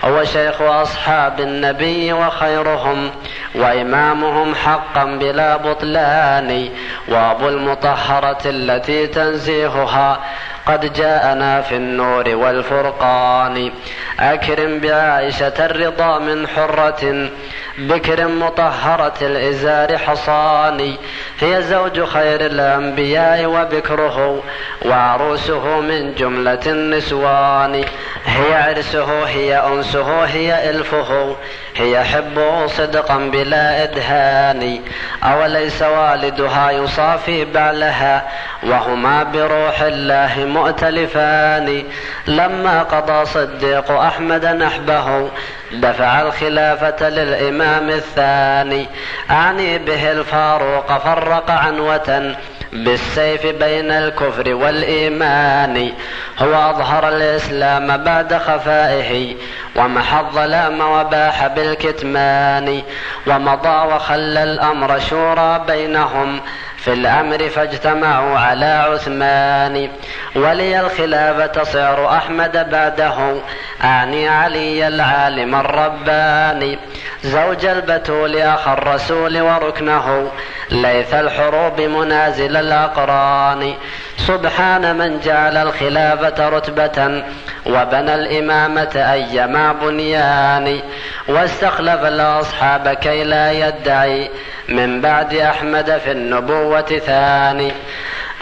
هو 0.04 0.24
شيخ 0.24 0.62
أصحاب 0.62 1.40
النبي 1.40 2.13
وخيرهم 2.13 3.12
وإمامهم 3.56 4.56
حقا 4.56 5.04
بلا 5.04 5.58
بطلان. 5.58 6.70
وأبو 7.08 7.48
المطهرة 7.48 8.42
التي 8.46 9.08
تنزيهها 9.08 10.20
قد 10.67 10.93
جاءنا 10.93 11.62
في 11.62 11.75
النور 11.75 12.36
والفرقان. 12.36 13.71
أكرم 14.19 14.80
بعائشة 14.80 15.65
الرضا 15.65 16.19
من 16.19 16.47
حرة 16.47 17.30
بكر 17.77 18.27
مطهرة 18.27 19.13
الإزار 19.21 19.97
حصان. 19.97 20.95
هي 21.39 21.62
زوج 21.62 22.03
خير 22.03 22.45
الأنبياء 22.45 23.45
وبكره 23.45 24.43
وعروسه 24.86 25.80
من 25.80 26.15
جملة 26.15 26.65
النسوان. 26.67 27.86
هي 28.25 28.53
عرسه 28.56 29.23
هي 29.23 29.58
أنسه 29.58 30.25
هي 30.25 30.69
إلفه. 30.69 31.36
هي 31.78 32.04
حبه 32.04 32.68
صدقا 32.68 33.18
بلا 33.18 33.84
إدهان 33.84 34.80
أوليس 35.24 35.82
والدها 35.82 36.72
يصافي 36.72 37.46
بعلها 37.46 38.24
وهما 38.63 39.24
بروح 39.24 39.82
الله 39.82 40.34
مؤتلفان. 40.38 41.84
لما 42.28 42.84
قضى 42.84 43.26
صديق 43.26 43.92
أحمد 43.92 44.46
نحبه 44.46 45.30
دفع 45.72 46.22
الخلافة 46.22 47.10
للإمام 47.10 47.90
الثاني. 47.90 48.88
أعني 49.32 49.78
به 49.78 50.12
الفاروق 50.12 50.98
فرق 50.98 51.52
عنوة. 51.52 52.36
بالسيف 52.73 53.45
بين 53.45 53.91
الكفر 53.91 54.53
والإيمان. 54.53 55.91
هو 56.39 56.69
أظهر 56.69 57.10
الإسلام 57.10 57.97
بعد 57.97 58.34
خفائه 58.34 59.36
ومحى 59.75 60.19
الظلام 60.19 60.82
وباح 60.82 61.47
بالكتمان 61.47 62.82
ومضى 63.27 63.93
وخلى 63.93 64.43
الأمر 64.43 64.99
شورى 64.99 65.63
بينهم. 65.67 66.39
في 66.78 66.94
الأمر 66.94 67.50
فاجتمعوا 67.50 68.38
على 68.38 68.66
عثمان 68.66 69.90
ولي 70.36 70.80
الخلافة 70.80 71.63
صعر 71.63 72.18
أحمد 72.18 72.70
بعده 72.70 73.36
أعني 73.84 74.28
علي 74.28 74.88
العالم 74.88 75.56
الرباني. 75.56 76.80
زوج 77.24 77.66
البتول 77.66 78.38
أخ 78.38 78.68
الرسول 78.68 79.42
وركنه 79.42 80.32
ليث 80.72 81.13
الحروب 81.13 81.82
منازل 81.82 82.58
الأقران. 82.58 83.74
سبحان 84.17 84.95
من 84.97 85.19
جعل 85.19 85.58
الخلافة 85.58 86.49
رتبة 86.49 87.23
وبنى 87.65 88.15
الإمامة 88.15 88.95
أيما 89.13 89.73
بنيان 89.73 90.80
واستخلف 91.27 92.06
الأصحاب 92.06 92.88
كي 92.89 93.23
لا 93.23 93.51
يدعي 93.51 94.30
من 94.69 95.01
بعد 95.01 95.34
أحمد 95.34 95.97
في 95.97 96.12
النبوة 96.12 96.82
ثاني 96.82 97.71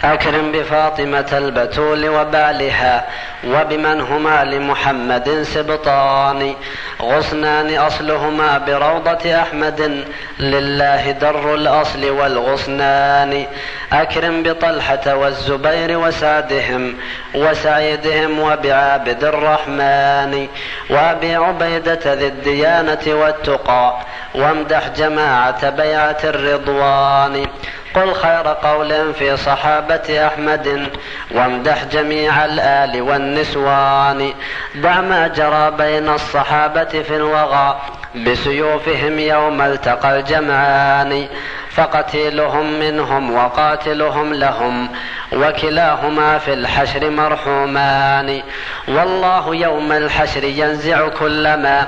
أكرم 0.04 0.52
بفاطمة 0.52 1.26
البتول 1.32 2.08
وبعلها 2.08 3.04
وبمن 3.46 4.00
هما 4.00 4.44
لمحمد 4.44 5.42
سبطان. 5.42 6.54
غصنان 7.02 7.76
أصلهما 7.76 8.58
بروضة 8.58 9.42
أحمد. 9.42 10.04
لله 10.40 11.10
در 11.10 11.54
الأصل 11.54 12.10
والغصنان 12.10 13.46
أكرم 13.92 14.42
بطلحة 14.42 15.16
والزبير 15.16 15.98
وسعدهم 15.98 16.94
وسعيدهم 17.34 18.40
وبعابد 18.40 19.24
الرحمن. 19.24 20.48
وأبي 20.90 21.34
عبيدة 21.34 22.14
ذي 22.14 22.26
الديانة 22.26 23.02
والتقى. 23.06 23.96
وامدح 24.34 24.88
جماعة 24.88 25.70
بيعة 25.70 26.18
الرضوان. 26.24 27.46
قل 27.96 28.14
خير 28.14 28.48
قول 28.48 29.14
في 29.14 29.36
صحابة 29.36 30.26
أحمد 30.26 30.88
وامدح 31.30 31.84
جميع 31.84 32.44
الآل 32.44 33.02
والنسوان. 33.02 34.32
دع 34.74 35.00
ما 35.00 35.28
جرى 35.28 35.70
بين 35.70 36.08
الصحابة 36.08 36.84
في 36.84 37.16
الوغى 37.16 37.80
بسيوفهم 38.26 39.18
يوم 39.18 39.60
التقى 39.60 40.18
الجمعان. 40.18 41.26
فقتيلهم 41.70 42.80
منهم 42.80 43.34
وقاتلهم 43.34 44.34
لهم 44.34 44.88
وكلاهما 45.32 46.38
في 46.38 46.52
الحشر 46.52 47.10
مرحومان. 47.10 48.42
والله 48.88 49.54
يوم 49.54 49.92
الحشر 49.92 50.44
ينزع 50.44 51.08
كل 51.08 51.42
ما 51.54 51.86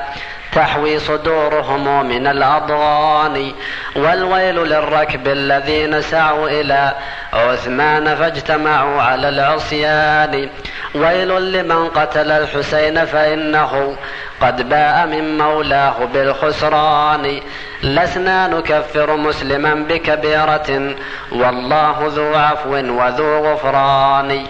تحوي 0.52 0.98
صدورهم 0.98 2.06
من 2.08 2.26
الأضغان 2.26 3.52
والويل 3.96 4.56
للركب 4.56 5.28
الذين 5.28 6.02
سعوا 6.02 6.48
إلى 6.48 6.92
عثمان 7.32 8.14
فاجتمعوا 8.14 9.02
على 9.02 9.28
العصيان. 9.28 10.48
ويل 10.94 11.52
لمن 11.52 11.88
قتل 11.88 12.30
الحسين 12.30 13.04
فإنه 13.04 13.96
قد 14.40 14.68
باء 14.68 15.06
من 15.06 15.38
مولاه 15.38 16.04
بالخسران. 16.14 17.40
لسنا 17.82 18.48
نكفر 18.48 19.16
مسلما 19.16 19.74
بكبيرة 19.74 20.94
والله 21.32 21.96
ذو 22.00 22.34
عفو 22.34 22.70
وذو 22.70 23.52
غفران. 23.52 24.46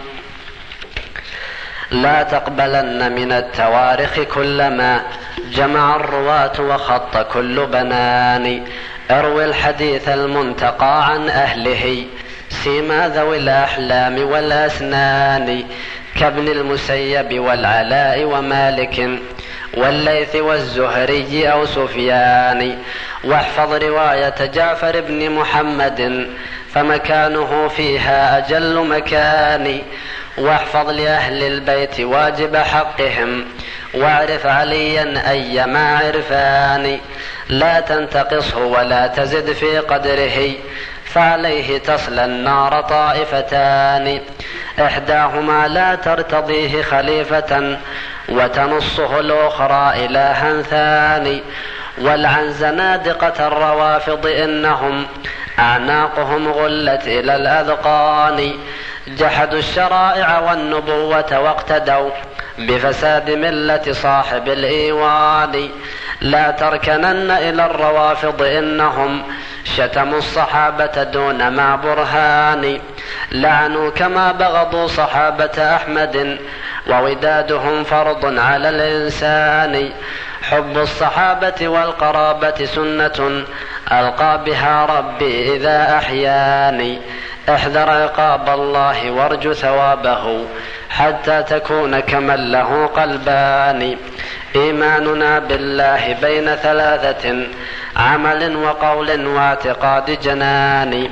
لا 1.90 2.22
تقبلن 2.22 3.12
من 3.12 3.32
التوارخ 3.32 4.20
كلما 4.20 5.02
جمع 5.52 5.96
الرواة 5.96 6.60
وخط 6.60 7.16
كل 7.16 7.66
بنان. 7.66 8.62
اروي 9.10 9.44
الحديث 9.44 10.08
المنتقى 10.08 11.06
عن 11.06 11.28
أهله 11.28 12.04
سيما 12.50 13.08
ذوي 13.08 13.36
الأحلام 13.36 14.30
والأسنان 14.30 15.64
كابن 16.20 16.48
المسيب 16.48 17.38
والعلاء 17.40 18.24
ومالك 18.24 19.08
والليث 19.74 20.36
والزهري 20.36 21.52
أو 21.52 21.66
سفيان. 21.66 22.78
واحفظ 23.24 23.72
رواية 23.74 24.46
جعفر 24.46 25.00
بن 25.00 25.30
محمد 25.30 26.28
فمكانه 26.74 27.68
فيها 27.68 28.38
أجل 28.38 28.86
مكان. 28.86 29.82
واحفظ 30.38 30.90
لأهل 30.90 31.42
البيت 31.42 32.00
واجب 32.00 32.56
حقهم 32.56 33.44
واعرف 33.94 34.46
عليا 34.46 35.30
أيما 35.30 35.98
عرفان 35.98 36.98
لا 37.48 37.80
تنتقصه 37.80 38.58
ولا 38.58 39.06
تزد 39.06 39.52
في 39.52 39.78
قدره 39.78 40.52
فعليه 41.04 41.78
تصلى 41.78 42.24
النار 42.24 42.80
طائفتان. 42.80 44.20
إحداهما 44.80 45.68
لا 45.68 45.94
ترتضيه 45.94 46.82
خليفة 46.82 47.78
وتنصه 48.28 49.20
الأخرى 49.20 50.06
إلها 50.06 50.62
ثاني. 50.62 51.42
والعن 52.00 52.52
زنادقة 52.52 53.46
الروافض 53.46 54.26
إنهم 54.26 55.06
أعناقهم 55.58 56.48
غلت 56.48 57.06
إلى 57.06 57.36
الأذقان. 57.36 58.52
جحدوا 59.08 59.58
الشرائع 59.58 60.38
والنبوة 60.38 61.38
واقتدوا 61.38 62.10
بفساد 62.58 63.30
ملة 63.30 63.92
صاحب 63.92 64.48
الإيوان. 64.48 65.68
لا 66.20 66.50
تركنن 66.50 67.30
إلى 67.30 67.66
الروافض 67.66 68.42
إنهم 68.42 69.22
شتموا 69.76 70.18
الصحابة 70.18 71.02
دون 71.02 71.48
ما 71.48 71.76
برهان. 71.76 72.80
لعنوا 73.32 73.90
كما 73.90 74.32
بغضوا 74.32 74.86
صحابة 74.86 75.76
أحمد 75.76 76.38
وودادهم 76.88 77.84
فرض 77.84 78.38
على 78.38 78.68
الإنسان. 78.68 79.90
حب 80.42 80.78
الصحابة 80.78 81.68
والقرابة 81.68 82.64
سنة 82.64 83.44
ألقى 83.92 84.44
بها 84.44 84.86
ربي 84.86 85.56
إذا 85.56 85.98
أحياني. 85.98 86.98
احذر 87.48 87.90
عقاب 87.90 88.48
الله 88.48 89.10
وارجو 89.10 89.52
ثوابه 89.52 90.46
حتى 90.90 91.42
تكون 91.42 92.00
كمن 92.00 92.52
له 92.52 92.86
قلبان. 92.86 93.96
إيماننا 94.56 95.38
بالله 95.38 96.16
بين 96.22 96.54
ثلاثة 96.54 97.46
عمل 97.96 98.56
وقول 98.56 99.26
واعتقاد 99.26 100.18
جنان. 100.22 101.10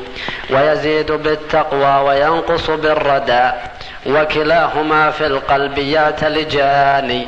ويزيد 0.50 1.12
بالتقوى 1.12 2.08
وينقص 2.08 2.70
بالردى. 2.70 3.50
وكلاهما 4.06 5.10
في 5.10 5.26
القلب 5.26 5.78
يعتلجان 5.78 7.26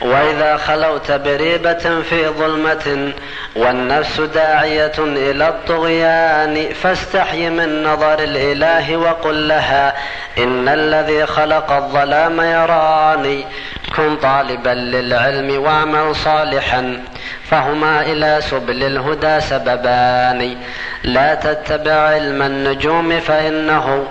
وإذا 0.00 0.56
خلوت 0.56 1.12
بريبة 1.12 2.02
في 2.02 2.28
ظلمة 2.28 3.12
والنفس 3.56 4.20
داعية 4.20 4.92
إلى 4.98 5.48
الطغيان 5.48 6.74
فاستحي 6.82 7.50
من 7.50 7.82
نظر 7.82 8.18
الإله 8.18 8.96
وقل 8.96 9.48
لها 9.48 9.94
إن 10.38 10.68
الذي 10.68 11.26
خلق 11.26 11.72
الظلام 11.72 12.40
يراني. 12.40 13.44
كن 13.96 14.16
طالبا 14.16 14.70
للعلم 14.70 15.62
واعمل 15.62 16.16
صالحا 16.16 17.02
فهما 17.50 18.02
إلى 18.02 18.38
سبل 18.40 18.84
الهدى 18.84 19.40
سببان. 19.40 20.56
لا 21.04 21.34
تتبع 21.34 21.92
علم 21.92 22.42
النجوم 22.42 23.20
فإنه 23.20 24.06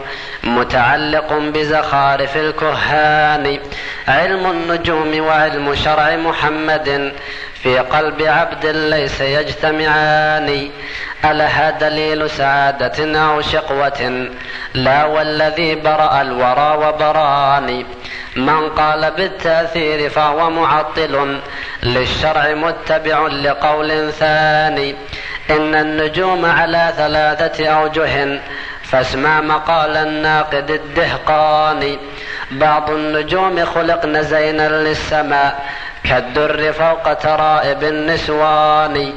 متعلق 0.47 1.33
بزخارف 1.33 2.37
الكهان 2.37 3.59
علم 4.07 4.51
النجوم 4.51 5.19
وعلم 5.19 5.75
شرع 5.75 6.15
محمد 6.15 7.13
في 7.63 7.79
قلب 7.79 8.21
عبد 8.21 8.65
ليس 8.65 9.21
يجتمعان. 9.21 10.69
ألها 11.25 11.69
دليل 11.69 12.29
سعادة 12.29 13.19
أو 13.19 13.41
شقوة؟ 13.41 14.27
لا 14.73 15.05
والذي 15.05 15.75
برأ 15.75 16.21
الورى 16.21 16.87
وبراني. 16.87 17.85
من 18.35 18.69
قال 18.69 19.11
بالتأثير 19.11 20.09
فهو 20.09 20.49
معطل. 20.49 21.39
للشرع 21.83 22.53
متبع 22.53 23.27
لقول 23.27 24.11
ثاني. 24.11 24.95
إن 25.49 25.75
النجوم 25.75 26.45
على 26.45 26.93
ثلاثة 26.97 27.67
أوجه. 27.67 28.39
فاسمع 28.91 29.41
مقال 29.41 29.97
الناقد 29.97 30.71
الدهقاني. 30.71 31.99
بعض 32.51 32.89
النجوم 32.89 33.65
خلقن 33.65 34.23
زينا 34.23 34.69
للسماء 34.69 35.65
كالدر 36.03 36.73
فوق 36.73 37.13
ترائب 37.13 37.83
النسوان. 37.83 39.13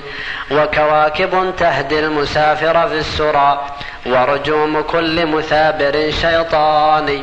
وكواكب 0.50 1.52
تهدي 1.58 2.00
المسافر 2.00 2.88
في 2.88 2.98
السرى 2.98 3.66
ورجوم 4.06 4.80
كل 4.80 5.26
مثابر 5.26 6.10
شيطان 6.10 7.22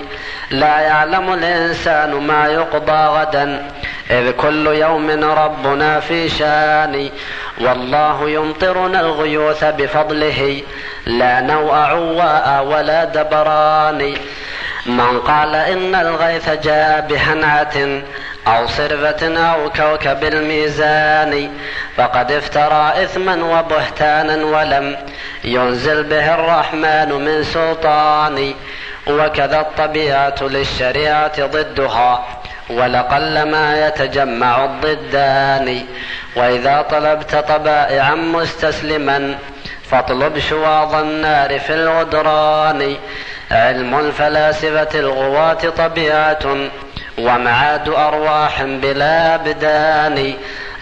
لا 0.51 0.79
يعلم 0.79 1.33
الإنسان 1.33 2.13
ما 2.13 2.47
يقضى 2.47 2.91
غدا 3.19 3.71
إذ 4.11 4.31
كل 4.31 4.67
يوم 4.67 5.23
ربنا 5.23 5.99
في 5.99 6.29
شان 6.29 7.09
والله 7.61 8.29
يمطرنا 8.29 8.99
الغيوث 8.99 9.63
بفضله 9.63 10.61
لا 11.05 11.41
نوء 11.41 11.73
عواء 11.73 12.65
ولا 12.65 13.03
دبران 13.03 14.13
من 14.85 15.19
قال 15.19 15.55
إن 15.55 15.95
الغيث 15.95 16.49
جاء 16.49 17.07
بهنعة 17.09 18.01
أو 18.47 18.67
صرفة 18.67 19.37
أو 19.37 19.69
كوكب 19.69 20.23
الميزان 20.23 21.51
فقد 21.97 22.31
افترى 22.31 23.03
إثما 23.03 23.59
وبهتانا 23.59 24.45
ولم 24.45 24.97
ينزل 25.43 26.03
به 26.03 26.33
الرحمن 26.33 27.11
من 27.11 27.43
سلطان 27.43 28.53
وكذا 29.07 29.59
الطبيعة 29.59 30.35
للشريعة 30.41 31.45
ضدها 31.45 32.25
ولقل 32.69 33.43
ما 33.51 33.87
يتجمع 33.87 34.65
الضدان. 34.65 35.85
وإذا 36.35 36.81
طلبت 36.81 37.35
طبائعا 37.35 38.15
مستسلما 38.15 39.35
فاطلب 39.91 40.39
شواظ 40.39 40.95
النار 40.95 41.59
في 41.59 41.73
الغدران. 41.73 42.95
علم 43.51 43.99
الفلاسفة 43.99 44.99
الغواة 44.99 45.69
طبيعة 45.77 46.69
ومعاد 47.17 47.89
أرواح 47.89 48.63
بلا 48.63 49.35
أبدان 49.35 50.33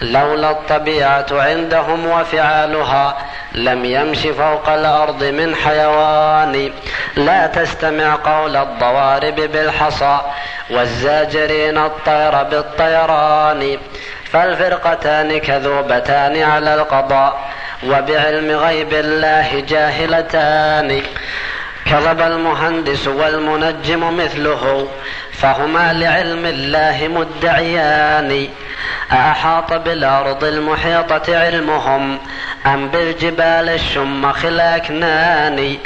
لولا 0.02 0.50
الطبيعة 0.50 1.26
عندهم 1.32 2.06
وفعالها 2.06 3.16
لم 3.54 3.84
يمش 3.84 4.18
فوق 4.18 4.68
الأرض 4.68 5.24
من 5.24 5.54
حيوان. 5.54 6.70
لا 7.16 7.46
تستمع 7.46 8.18
قول 8.24 8.56
الضوارب 8.56 9.34
بالحصى 9.34 10.20
والزاجرين 10.70 11.78
الطير 11.78 12.42
بالطيران. 12.42 13.78
فالفرقتان 14.32 15.38
كذوبتان 15.38 16.42
على 16.42 16.74
القضاء 16.74 17.38
وبعلم 17.86 18.50
غيب 18.50 18.92
الله 18.92 19.64
جاهلتان. 19.68 21.02
كذب 21.90 22.20
المهندس 22.20 23.06
والمنجم 23.06 24.16
مثله 24.16 24.88
فهما 25.38 25.92
لعلم 25.92 26.46
الله 26.46 27.08
مدعيان. 27.08 28.48
أحاط 29.12 29.72
بالأرض 29.72 30.44
المحيطة 30.44 31.38
علمهم 31.38 32.18
أم 32.66 32.88
بالجبال 32.88 33.68
الشمخ 33.68 34.44
الأكنان 34.44 35.76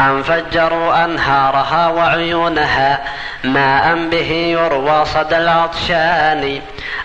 أم 0.00 0.22
فجروا 0.22 1.04
أنهارها 1.04 1.88
وعيونها 1.88 3.04
ماء 3.44 4.08
به 4.10 4.30
يروى 4.32 5.04
صدى 5.04 5.36
العطشان. 5.36 6.60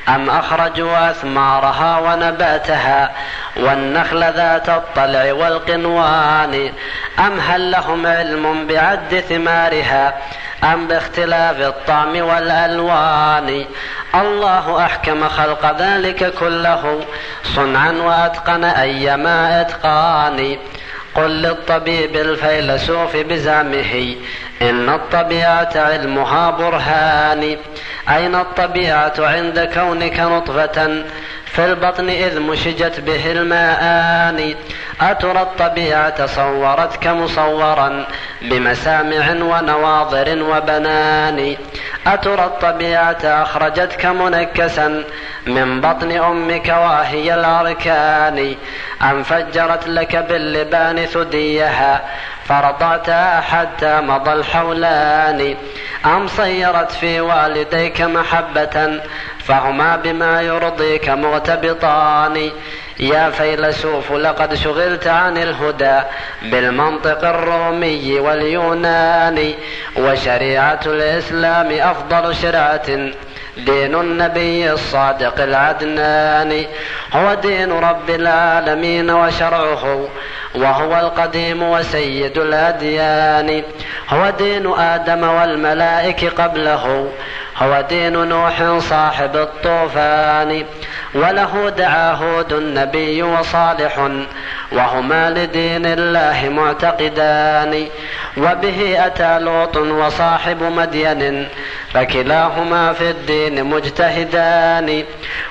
أم 0.09 0.29
أخرجوا 0.29 1.11
أثمارها 1.11 1.99
ونباتها 1.99 3.11
والنخل 3.57 4.23
ذات 4.33 4.69
الطلع 4.69 5.33
والقنوان. 5.33 6.71
أم 7.19 7.39
هل 7.39 7.71
لهم 7.71 8.07
علم 8.07 8.67
بعد 8.67 9.23
ثمارها 9.29 10.13
أم 10.63 10.87
باختلاف 10.87 11.59
الطعم 11.59 12.21
والألوان. 12.21 13.65
الله 14.15 14.85
أحكم 14.85 15.29
خلق 15.29 15.75
ذلك 15.79 16.33
كله 16.39 16.99
صنعا 17.43 17.91
وأتقن 17.91 18.63
أيما 18.63 19.61
إتقان. 19.61 20.57
قل 21.15 21.29
للطبيب 21.41 22.15
الفيلسوف 22.15 23.17
بزعمه 23.17 24.15
إن 24.61 24.89
الطبيعة 24.89 25.71
علمها 25.75 26.49
برهان. 26.49 27.57
أين 28.09 28.35
الطبيعة 28.35 29.13
عند 29.19 29.69
كونك 29.73 30.19
نطفة؟ 30.19 31.03
في 31.51 31.65
البطن 31.65 32.09
إذ 32.09 32.39
مشجت 32.39 32.99
به 32.99 33.31
الماءان. 33.31 34.55
أترى 35.01 35.41
الطبيعة 35.41 36.25
صورتك 36.25 37.07
مصورا 37.07 38.05
بمسامع 38.41 39.31
ونواظر 39.31 40.43
وبنان. 40.43 41.55
أترى 42.07 42.45
الطبيعة 42.45 43.17
أخرجتك 43.23 44.05
منكسا 44.05 45.03
من 45.47 45.81
بطن 45.81 46.11
أمك 46.11 46.67
وهي 46.67 47.33
الأركان. 47.33 48.55
أم 49.01 49.23
فجرت 49.23 49.87
لك 49.87 50.15
باللبان 50.15 51.05
ثديها 51.05 52.01
فرضعتها 52.45 53.41
حتى 53.41 54.01
مضى 54.01 54.33
الحولان. 54.33 55.55
أم 56.05 56.27
صيرت 56.27 56.91
في 56.91 57.21
والديك 57.21 58.01
محبة 58.01 59.01
فهما 59.47 59.95
بما 59.95 60.41
يرضيك 60.41 61.09
مغتبطان. 61.09 62.51
يا 62.99 63.29
فيلسوف 63.29 64.11
لقد 64.11 64.53
شغلت 64.53 65.07
عن 65.07 65.37
الهدى 65.37 65.99
بالمنطق 66.41 67.27
الرومي 67.27 68.19
واليوناني 68.19 69.55
وشريعة 69.97 70.79
الإسلام 70.85 71.71
أفضل 71.71 72.35
شرعة. 72.35 73.11
دين 73.57 73.95
النبي 73.95 74.71
الصادق 74.71 75.43
العدنان. 75.43 76.65
هو 77.13 77.33
دين 77.33 77.71
رب 77.71 78.09
العالمين 78.09 79.11
وشرعه. 79.11 80.07
وهو 80.55 80.99
القديم 80.99 81.63
وسيد 81.63 82.37
الأديان. 82.37 83.63
هو 84.09 84.29
دين 84.29 84.73
آدم 84.73 85.23
والملائك 85.23 86.25
قبله. 86.25 87.11
هو 87.57 87.83
دين 87.89 88.27
نوح 88.27 88.77
صاحب 88.79 89.35
الطوفان. 89.35 90.65
وله 91.15 91.69
دعا 91.69 92.11
هود 92.11 92.53
النبي 92.53 93.23
وصالح. 93.23 94.09
وهما 94.71 95.29
لدين 95.29 95.85
الله 95.85 96.49
معتقدان. 96.49 97.87
وبه 98.37 99.05
أتى 99.05 99.39
لوط 99.39 99.77
وصاحب 99.77 100.63
مدين. 100.63 101.47
فكلاهما 101.93 102.93
في 102.93 103.09
الدين 103.09 103.63
مجتهدان. 103.63 105.03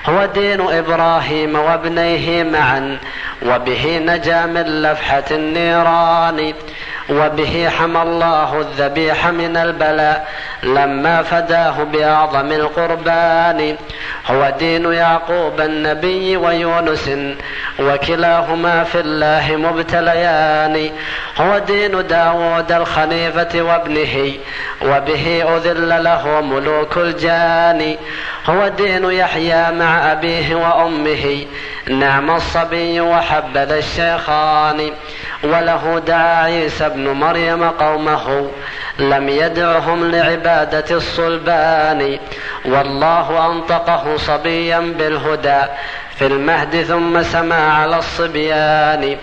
هو 0.05 0.25
دين 0.25 0.61
إبراهيم 0.61 1.55
وابنيه 1.55 2.43
معا. 2.43 2.97
وبه 3.45 4.01
نجا 4.05 4.45
من 4.45 4.81
لفحة 4.91 5.23
النيران. 5.31 6.53
وبه 7.11 7.69
حمى 7.69 8.01
الله 8.01 8.59
الذبيح 8.59 9.27
من 9.27 9.57
البلاء 9.57 10.27
لما 10.63 11.23
فداه 11.23 11.83
بأعظم 11.83 12.51
القربان. 12.51 13.75
هو 14.27 14.53
دين 14.59 14.93
يعقوب 14.93 15.61
النبي 15.61 16.37
ويونس 16.37 17.11
وكلاهما 17.79 18.83
في 18.83 18.99
الله 18.99 19.55
مبتليان. 19.55 20.91
هو 21.37 21.57
دين 21.57 22.07
داود 22.07 22.71
الخليفة 22.71 23.61
وابنه 23.61 24.33
وبه 24.81 25.43
أذل 25.57 26.03
له 26.03 26.41
ملوك 26.41 26.97
الجان. 26.97 27.95
هو 28.49 28.67
دين 28.67 29.11
يحيى 29.11 29.71
مع 29.71 30.11
أبيه 30.11 30.55
وأمه 30.55 31.45
نعم 31.87 32.31
الصبي 32.31 33.01
وحبذا 33.01 33.77
الشيخان. 33.77 34.91
وله 35.43 36.01
دعا 36.07 36.43
عيسى 36.43 36.85
ابن 37.01 37.09
مريم 37.09 37.63
قومه 37.63 38.51
لم 38.99 39.29
يدعهم 39.29 40.11
لعبادة 40.11 40.95
الصلبان 40.95 42.19
والله 42.65 43.51
أنطقه 43.51 44.17
صبيا 44.17 44.79
بالهدى 44.79 45.61
في 46.15 46.25
المهد 46.27 46.83
ثم 46.83 47.23
سما 47.23 47.73
على 47.73 47.97
الصبيان. 47.97 49.17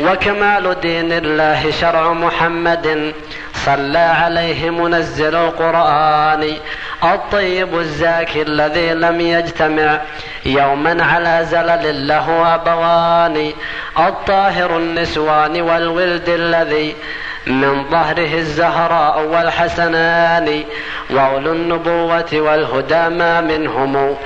وكمال 0.00 0.80
دين 0.80 1.12
الله 1.12 1.70
شرع 1.70 2.12
محمد 2.12 3.14
صلى 3.54 3.98
عليه 3.98 4.70
منزل 4.70 5.34
القرآن. 5.34 6.56
الطيب 7.04 7.78
الزاكي 7.78 8.42
الذي 8.42 8.94
لم 8.94 9.20
يجتمع 9.20 10.00
يوما 10.46 11.04
على 11.04 11.46
زلل 11.50 12.08
له 12.08 12.54
أبوان 12.54 13.52
الطاهر 13.98 14.76
النسوان 14.76 15.60
والولد 15.60 16.28
الذي 16.28 16.96
من 17.46 17.84
ظهره 17.90 18.34
الزهراء 18.34 19.22
والحسنان 19.22 20.64
وأولو 21.10 21.52
النبوة 21.52 22.28
والهدى 22.32 23.08
ما 23.08 23.40
منهم 23.40 24.16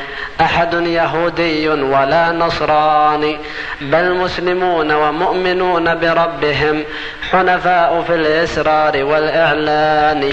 أحد 0.40 0.74
يهودي 0.74 1.68
ولا 1.68 2.32
نصراني 2.32 3.38
بل 3.80 4.14
مسلمون 4.14 4.92
ومؤمنون 4.92 5.94
بربهم 5.94 6.84
حنفاء 7.30 8.04
في 8.06 8.14
الإسرار 8.14 9.04
والإعلان. 9.04 10.32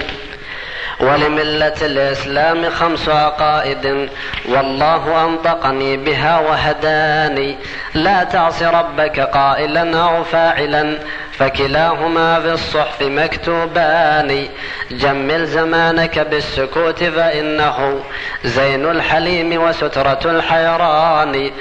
ولملة 1.02 1.74
الإسلام 1.82 2.70
خمس 2.70 3.10
عقائد 3.10 4.10
والله 4.50 5.26
أنطقني 5.26 5.98
بها 5.98 6.40
وهداني. 6.40 7.58
لا 7.94 8.24
تعص 8.24 8.64
ربك 8.64 9.20
قائلا 9.20 10.04
أو 10.04 10.24
فاعلا. 10.24 11.00
فكلاهما 11.41 12.39
في 12.39 12.51
الصحف 12.54 13.01
مكتوبان 13.01 14.47
جمل 14.91 15.45
زمانك 15.45 16.19
بالسكوت 16.19 17.04
فإنه 17.04 17.99
زين 18.43 18.86
الحليم 18.91 19.62
وسترة 19.62 20.19
الحيران. 20.25 21.51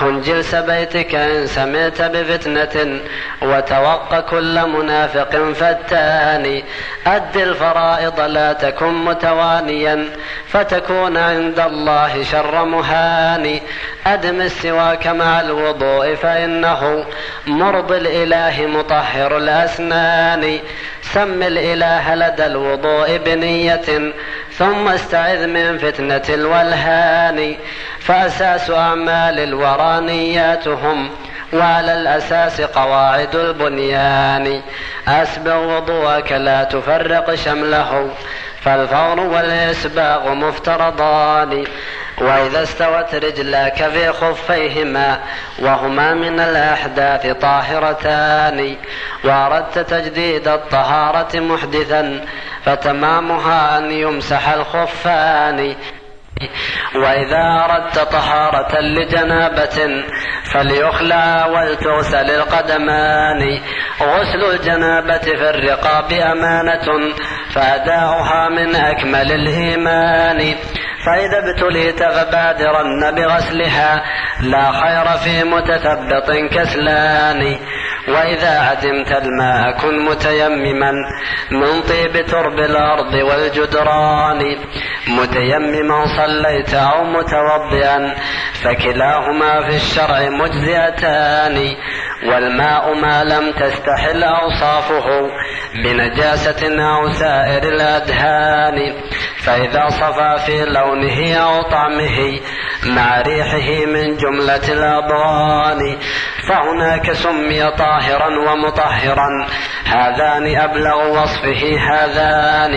كن 0.00 0.20
جلس 0.20 0.54
بيتك 0.54 1.14
إن 1.14 1.46
سمعت 1.46 2.02
بفتنة 2.02 3.00
وتوق 3.42 4.20
كل 4.20 4.66
منافق 4.66 5.52
فتان. 5.52 6.62
أد 7.06 7.36
الفرائض 7.36 8.20
لا 8.20 8.52
تكن 8.52 8.94
متوانيا 9.04 10.04
فتكون 10.48 11.16
عند 11.16 11.60
الله 11.60 12.22
شر 12.22 12.64
مهان. 12.64 13.60
أدم 14.06 14.40
السواك 14.40 15.06
مع 15.06 15.40
الوضوء 15.40 16.14
فإنه 16.14 17.04
مرضي 17.46 17.96
الإله 17.96 18.66
مطهر. 18.66 19.27
الأسنان 19.36 20.58
سم 21.02 21.42
الإله 21.42 22.14
لدى 22.14 22.46
الوضوء 22.46 23.16
بنية 23.16 24.12
ثم 24.58 24.88
استعذ 24.88 25.46
من 25.46 25.78
فتنة 25.78 26.34
الولهان 26.34 27.56
فأساس 28.00 28.70
أعمال 28.70 29.38
الورى 29.38 30.00
نياتهم 30.00 31.10
وعلى 31.52 31.92
الأساس 32.00 32.60
قواعد 32.60 33.36
البنيان. 33.36 34.62
أسبغ 35.08 35.76
وضوءك 35.76 36.32
لا 36.32 36.64
تفرق 36.64 37.34
شمله 37.34 38.10
فالفور 38.60 39.20
والإسباغ 39.20 40.34
مفترضان. 40.34 41.64
وإذا 42.20 42.62
استوت 42.62 43.14
رجلاك 43.14 43.74
في 43.74 44.12
خفيهما 44.12 45.18
وهما 45.58 46.14
من 46.14 46.40
الأحداث 46.40 47.26
طاهرتان 47.26 48.76
وأردت 49.24 49.78
تجديد 49.78 50.48
الطهارة 50.48 51.40
محدثا 51.40 52.24
فتمامها 52.64 53.78
أن 53.78 53.90
يمسح 53.90 54.48
الخفان. 54.48 55.74
وإذا 56.94 57.64
أردت 57.64 57.98
طهارة 57.98 58.80
لجنابة 58.80 60.04
فليخلع 60.52 61.46
ولتغسل 61.46 62.30
القدمان. 62.30 63.60
غسل 64.02 64.54
الجنابة 64.54 65.18
في 65.18 65.50
الرقاب 65.50 66.12
أمانة 66.12 67.14
فأداؤها 67.54 68.48
من 68.48 68.76
أكمل 68.76 69.32
الإيمان. 69.32 70.54
فإذا 71.08 71.38
ابتليت 71.38 72.02
فبادرن 72.02 73.14
بغسلها. 73.14 74.02
لا 74.40 74.72
خير 74.72 75.16
في 75.16 75.44
متثبط 75.44 76.30
كسلان. 76.50 77.56
وإذا 78.10 78.60
عدمت 78.60 79.12
الماء 79.12 79.72
كن 79.72 80.04
متيمما 80.04 80.92
من 81.50 81.82
طيب 81.88 82.26
ترب 82.26 82.58
الأرض 82.58 83.14
والجدران. 83.14 84.56
متيمما 85.08 86.04
صليت 86.16 86.74
أو 86.74 87.04
متوضئا 87.04 88.14
فكلاهما 88.52 89.60
في 89.60 89.76
الشرع 89.76 90.28
مجزئتان. 90.28 91.76
والماء 92.26 92.94
ما 92.94 93.24
لم 93.24 93.52
تستحل 93.52 94.24
أوصافه 94.24 95.30
بنجاسة 95.84 96.82
أو 96.82 97.12
سائر 97.12 97.62
الأدهان. 97.62 98.94
فإذا 99.36 99.88
صفى 99.88 100.36
في 100.46 100.64
لونه 100.64 101.34
أو 101.34 101.62
طعمه 101.62 102.40
مع 102.86 103.20
ريحه 103.20 103.86
من 103.86 104.16
جملة 104.16 104.68
الأضغان. 104.68 105.96
فهناك 106.48 107.12
سمي 107.12 107.70
طاهرا 107.70 108.50
ومطهرا. 108.50 109.46
هذان 109.86 110.56
أبلغ 110.56 111.22
وصفه 111.22 111.78
هذان. 111.90 112.72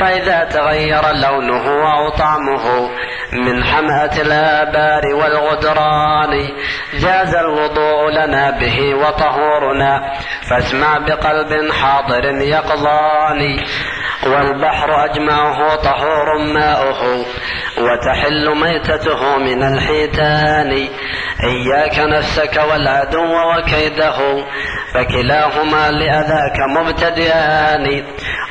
فإذا 0.00 0.44
تغير 0.44 1.02
لونه 1.12 1.94
أو 1.96 2.08
طعمه 2.08 2.90
من 3.32 3.64
حمأة 3.64 4.20
الآبار 4.20 5.14
والغدران 5.14 6.48
جاز 6.94 7.34
الوضوء 7.34 8.10
لنا 8.10 8.50
به 8.50 8.94
وطهورنا. 8.94 10.12
فاسمع 10.50 10.98
بقلب 10.98 11.72
حاضر 11.72 12.24
يقظان. 12.24 13.58
والبحر 14.26 15.04
أجمعه 15.04 15.76
طهور 15.76 16.38
ماؤه 16.38 17.24
وتحل 17.78 18.54
ميتته 18.60 19.38
من 19.38 19.62
الحيتان. 19.62 20.88
إياك 21.44 21.98
نفسك 21.98 22.56
والعدو 22.94 23.58
وكيده 23.58 24.44
فكلاهما 24.94 25.90
لأذاك 25.90 26.60
مبتدئان. 26.60 28.04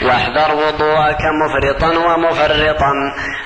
واحذر 0.06 0.56
وضوءك 0.56 1.22
مفرطا 1.42 1.88
ومفرطا 1.88 2.92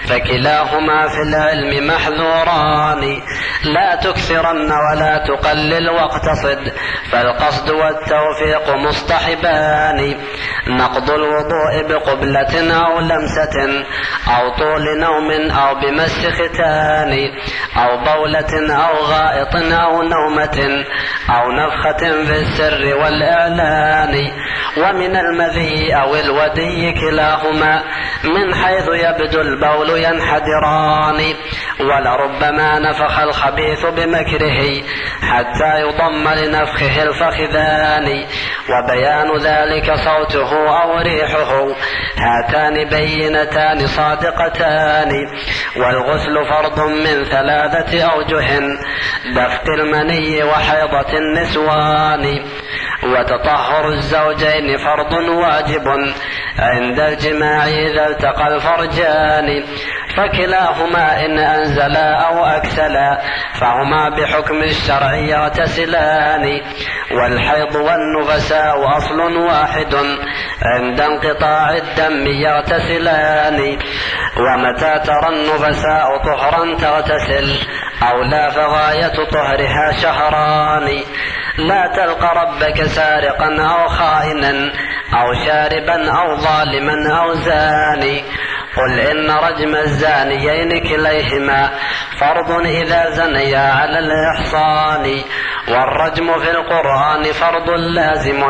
فكلاهما 0.08 1.08
في 1.08 1.22
العلم 1.22 1.88
محذوران. 1.88 3.22
لا 3.64 3.96
تكثرن 3.96 4.72
ولا 4.72 5.18
تقلل 5.28 5.90
واقتصد 5.90 6.74
فالقصد 7.12 7.70
والتوفيق 7.70 8.76
مصطحبان. 8.76 10.18
نقض 10.68 11.12
الوضوء 11.12 11.84
بقبلة 11.90 12.76
أو 12.86 13.00
لمسة 13.00 13.84
أو 14.28 14.50
طول 14.50 15.00
نوم 15.00 15.52
أو 15.52 15.76
بمس 15.76 16.28
ختان 16.28 17.14
أو 17.78 17.98
بولة 17.98 18.76
أو 18.76 18.96
غائط 19.06 19.56
أو 19.56 20.02
نومة. 20.02 20.86
أو 21.30 21.52
نفخة 21.52 21.98
في 22.26 22.40
السر 22.42 22.96
والإعلان 22.98 24.32
ومن 24.78 25.16
المذي 25.16 25.96
أو 25.96 26.16
الودي 26.16 26.92
كلاهما 26.94 27.84
من 28.24 28.54
حيث 28.56 28.88
يبدو 28.88 29.42
البول 29.42 29.90
ينحدران. 29.90 31.34
ولربما 31.80 32.80
نفخ 32.80 33.20
الخبيث 33.20 33.86
بمكره 33.86 34.84
حتى 35.22 35.80
يضم 35.80 36.30
لنفخه 36.30 37.04
الفخذان. 37.04 38.26
وبيان 38.70 39.38
ذلك 39.38 39.94
صوته 39.96 40.82
أو 40.82 40.98
ريحه 40.98 41.68
هاتان 42.18 42.90
بينتان 42.90 43.88
صادقتان. 43.88 45.28
والغسل 45.78 46.46
فرض 46.50 46.80
من 46.80 47.24
ثلاثة 47.24 48.04
أوجه 48.04 48.60
دفق 49.36 49.68
المني 49.80 50.44
وحيضة 50.44 51.18
النسوان. 51.18 52.46
وتطهر 53.04 53.90
الزوجين 53.90 54.78
فرض 54.78 55.14
واجب 55.14 55.88
عند 56.60 57.00
الجماع 57.00 57.66
إذا 57.66 58.08
التقى 58.08 58.48
الفرجان. 58.48 59.64
فكلاهما 60.18 61.26
إن 61.26 61.40
أنزلا 61.40 62.28
أو 62.28 62.46
أكسلا 62.46 63.22
فهما 63.54 64.10
بحكم 64.10 64.64
الشرع 64.64 65.16
يغتسلان. 65.16 66.62
والحيض 67.12 67.76
والنفساء 67.76 68.98
أصل 68.98 69.38
واحد 69.38 69.96
عند 70.62 71.02
انقطاع 71.02 71.76
الدم 71.76 72.28
يغتسلان. 72.28 73.78
ومتى 74.38 75.00
ترى 75.06 75.30
النفساء 75.30 76.18
طهرا 76.18 76.76
تغتسل 76.76 77.56
أو 78.12 78.24
لا 78.24 78.50
فغاية 78.50 79.26
طهرها 79.32 79.92
شهران. 80.02 80.88
لا 81.58 81.88
تلقى 81.88 82.36
ربك 82.36 82.84
سارقا 82.84 83.48
أو 83.62 83.88
خائنا 83.88 84.72
أو 85.14 85.34
شاربا 85.46 86.12
أو 86.12 86.36
ظالما 86.36 87.20
أو 87.22 87.34
زاني. 87.34 88.24
قل 88.78 89.00
إن 89.00 89.32
رجم 89.32 89.76
الزانيين 89.76 90.70
كليهما 90.84 91.70
فرض 92.20 92.52
إذا 92.66 93.10
زنيا 93.10 93.60
على 93.60 94.00
الإحصان 94.00 95.22
والرجم 95.68 96.40
في 96.40 96.52
القرآن 96.52 97.24
فرض 97.24 97.70
لازم 97.70 98.44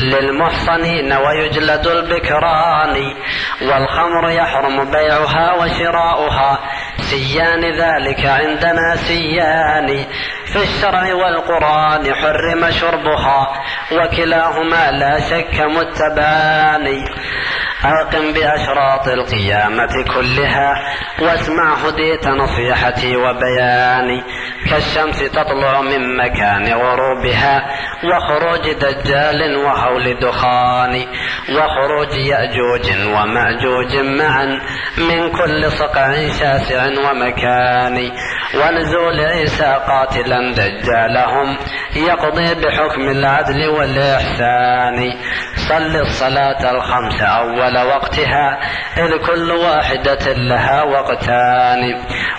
للمحصنين 0.00 1.12
ويجلد 1.12 1.86
البكران 1.86 3.14
والخمر 3.62 4.30
يحرم 4.30 4.90
بيعها 4.90 5.54
وشراؤها 5.54 6.58
سيان 7.00 7.64
ذلك 7.64 8.26
عندنا 8.26 8.96
سيان. 8.96 10.04
في 10.52 10.56
الشرع 10.56 11.14
والقرآن 11.14 12.14
حرم 12.14 12.70
شربها 12.70 13.52
وكلاهما 13.92 14.90
لا 14.90 15.20
شك 15.20 15.60
متبان. 15.60 17.04
أقم 17.84 18.32
بأشراط 18.32 19.08
القيامة 19.08 20.04
كلها 20.14 20.74
واسمع 21.20 21.74
هديت 21.74 22.28
نصيحتي 22.28 23.16
وبياني 23.16 24.22
كالشمس 24.70 25.18
تطلع 25.18 25.80
من 25.80 26.16
مكان 26.16 26.72
غروبها 26.72 27.66
وخروج 28.04 28.72
دجال 28.72 29.56
وهول 29.56 30.18
دخان 30.20 31.06
وخروج 31.50 32.16
يأجوج 32.16 32.90
ومأجوج 33.06 33.96
معا. 33.96 34.60
من 34.98 35.30
كل 35.30 35.72
صقع 35.72 36.12
شاسع 36.40 36.89
ومكان 36.98 38.12
ونزول 38.54 39.20
عيسى 39.20 39.78
قاتلا 39.86 40.52
دجالهم 40.52 41.56
يقضي 41.96 42.54
بحكم 42.54 43.08
العدل 43.08 43.68
والإحسان. 43.68 45.12
صل 45.56 45.96
الصلاة 45.96 46.70
الخمس 46.70 47.22
أول 47.22 47.78
وقتها 47.86 48.58
إذ 48.96 49.26
كل 49.26 49.50
واحدة 49.50 50.32
لها 50.32 50.82
وقتان. 50.82 51.80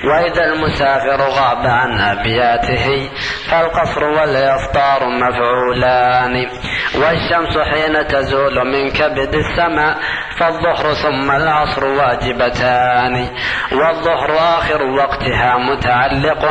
وإذا 0.09 0.43
المسافر 0.43 1.21
غاب 1.21 1.65
عن 1.65 1.99
أبياته 1.99 3.09
فالقصر 3.49 4.03
والإفطار 4.03 4.99
مفعولان. 5.09 6.47
والشمس 6.95 7.57
حين 7.57 8.07
تزول 8.07 8.67
من 8.67 8.89
كبد 8.89 9.35
السماء 9.35 9.97
فالظهر 10.37 10.93
ثم 10.93 11.31
العصر 11.31 11.85
واجبتان. 11.85 13.27
والظهر 13.71 14.31
آخر 14.41 14.83
وقتها 14.83 15.57
متعلق 15.57 16.43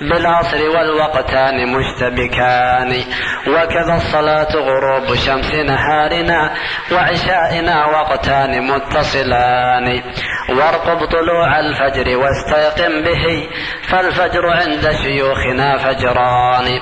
بالعصر 0.00 0.68
والوقتان 0.68 1.72
مشتبكان. 1.72 3.04
وكذا 3.48 3.94
الصلاة 3.94 4.52
غروب 4.56 5.14
شمس 5.14 5.54
نهارنا 5.54 6.50
وعشائنا 6.92 7.86
وقتان 7.86 8.70
متصلان. 8.70 10.02
وارقب 10.48 11.04
طلوع 11.04 11.60
الفجر 11.60 12.16
واستيقن 12.16 13.02
به 13.04 13.48
فالفجر 13.88 14.46
عند 14.46 14.90
شيوخنا 15.02 15.78
فجران. 15.78 16.80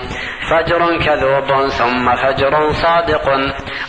فجر 0.50 0.98
كذوب 1.04 1.68
ثم 1.68 2.16
فجر 2.16 2.72
صادق 2.72 3.28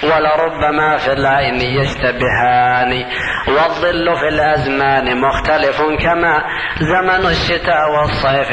ولربما 0.03 0.97
في 0.97 1.13
العين 1.13 1.61
يشتبهان. 1.61 3.05
والظل 3.47 4.15
في 4.15 4.27
الأزمان 4.27 5.21
مختلف 5.21 5.81
كما 5.81 6.43
زمن 6.79 7.25
الشتاء 7.25 7.89
والصيف 7.97 8.51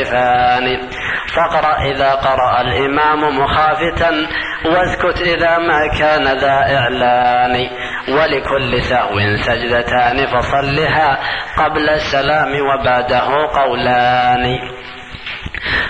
مختلفان 0.00 0.88
فاقرأ 1.34 1.82
إذا 1.82 2.10
قرأ 2.10 2.60
الإمام 2.60 3.38
مخافتا 3.38 4.10
واسكت 4.66 5.20
إذا 5.20 5.58
ما 5.58 5.98
كان 5.98 6.38
ذا 6.38 6.78
إعلان. 6.78 7.68
ولكل 8.08 8.82
سهو 8.82 9.36
سجدتان 9.36 10.26
فصلها 10.26 11.18
قبل 11.58 11.88
السلام 11.88 12.52
وبعده 12.60 13.46
قولان. 13.54 14.58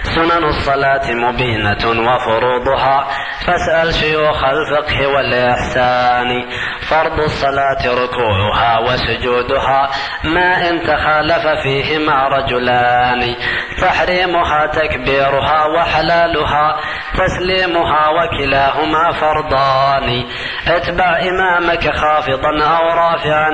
سنن 0.03 0.45
الصلاة 0.45 1.11
مبينة 1.11 2.13
وفروضها. 2.15 3.07
فاسأل 3.47 3.95
شيوخ 3.95 4.45
الفقه 4.45 5.07
والإحسان. 5.07 6.51
فرض 6.89 7.21
الصلاة 7.21 7.87
ركوعها 7.87 8.79
وسجودها. 8.79 9.91
ما 10.25 10.71
إن 10.71 10.83
تخالف 10.83 11.47
فيهما 11.63 12.29
رجلان. 12.29 13.35
تحريمها 13.83 14.67
تكبيرها 14.67 15.67
وحلالها. 15.67 16.77
تسليمها 17.19 18.09
وكلاهما 18.09 19.13
فرضان. 19.13 20.25
اتبع 20.67 21.21
إمامك 21.29 21.97
خافضا 21.97 22.65
أو 22.65 22.87
رافعا. 22.87 23.51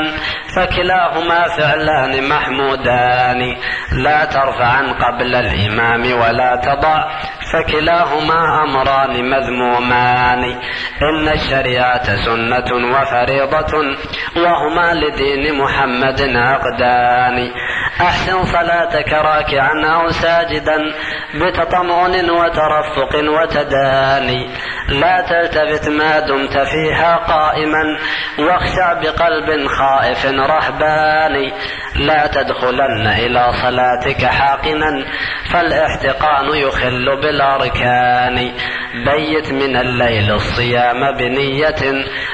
فكلاهما 0.56 1.48
فعلان 1.48 2.28
محمودان. 2.28 3.56
لا 3.92 4.24
ترفعا 4.24 4.82
قبل 4.82 5.34
الإمام 5.34 6.05
ولا 6.14 6.56
تضع 6.56 7.04
فكلاهما 7.52 8.62
أمران 8.64 9.30
مذمومان. 9.30 10.44
إن 11.02 11.28
الشريعة 11.28 12.16
سنة 12.16 12.70
وفريضة 12.94 13.72
وهما 14.36 14.94
لدين 14.94 15.58
محمد 15.58 16.22
عقدان. 16.36 17.50
أحسن 18.00 18.44
صلاتك 18.44 19.12
راكعا 19.12 19.72
أو 19.94 20.08
ساجدا 20.08 20.78
بتطمع 21.34 22.06
وترفق 22.06 23.14
وتداني. 23.14 24.48
لا 24.88 25.20
تلتفت 25.20 25.88
ما 25.88 26.20
دمت 26.20 26.58
فيها 26.58 27.16
قائما 27.16 27.98
واخشع 28.38 28.92
بقلب 28.92 29.66
خائف 29.66 30.26
رهبان 30.26 31.52
لا 31.96 32.26
تدخلن 32.26 33.06
إلى 33.06 33.52
صلاتك 33.52 34.24
حاقنا 34.24 35.04
فالإحتقان 35.52 36.46
يخل 36.54 37.20
بالأركان. 37.22 38.54
بيت 39.06 39.52
من 39.52 39.76
الليل 39.76 40.32
الصيام 40.32 41.16
بنية 41.18 41.92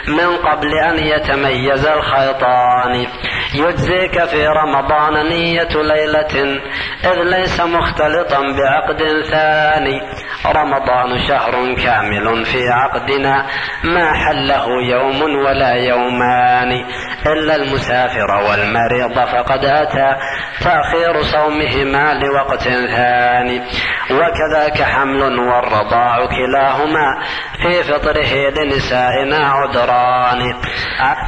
من 0.09 0.37
قبل 0.37 0.75
أن 0.89 0.99
يتميز 0.99 1.87
الخيطان. 1.87 3.07
يجزيك 3.55 4.25
في 4.25 4.47
رمضان 4.47 5.29
نية 5.29 5.52
ليلة 5.61 6.61
إذ 7.05 7.23
ليس 7.23 7.61
مختلطا 7.61 8.41
بعقد 8.41 9.03
ثاني. 9.31 10.01
رمضان 10.47 11.19
شهر 11.29 11.75
كامل 11.75 12.45
في 12.45 12.69
عقدنا 12.69 13.47
ما 13.85 14.13
حله 14.13 14.67
يوم 14.83 15.23
ولا 15.23 15.73
يومان. 15.73 16.85
إلا 17.27 17.57
المسافر 17.57 18.31
والمريض 18.31 19.15
فقد 19.15 19.65
أتى 19.65 20.17
تأخير 20.61 21.23
صومهما 21.23 22.15
لوقت 22.15 22.63
ثاني. 22.97 23.63
وكذاك 24.11 24.83
حمل 24.83 25.39
والرضاع 25.39 26.27
كلاهما 26.27 27.23
في 27.63 27.83
فطره 27.83 28.51
لنسائنا 28.51 29.37
عذران. 29.37 30.55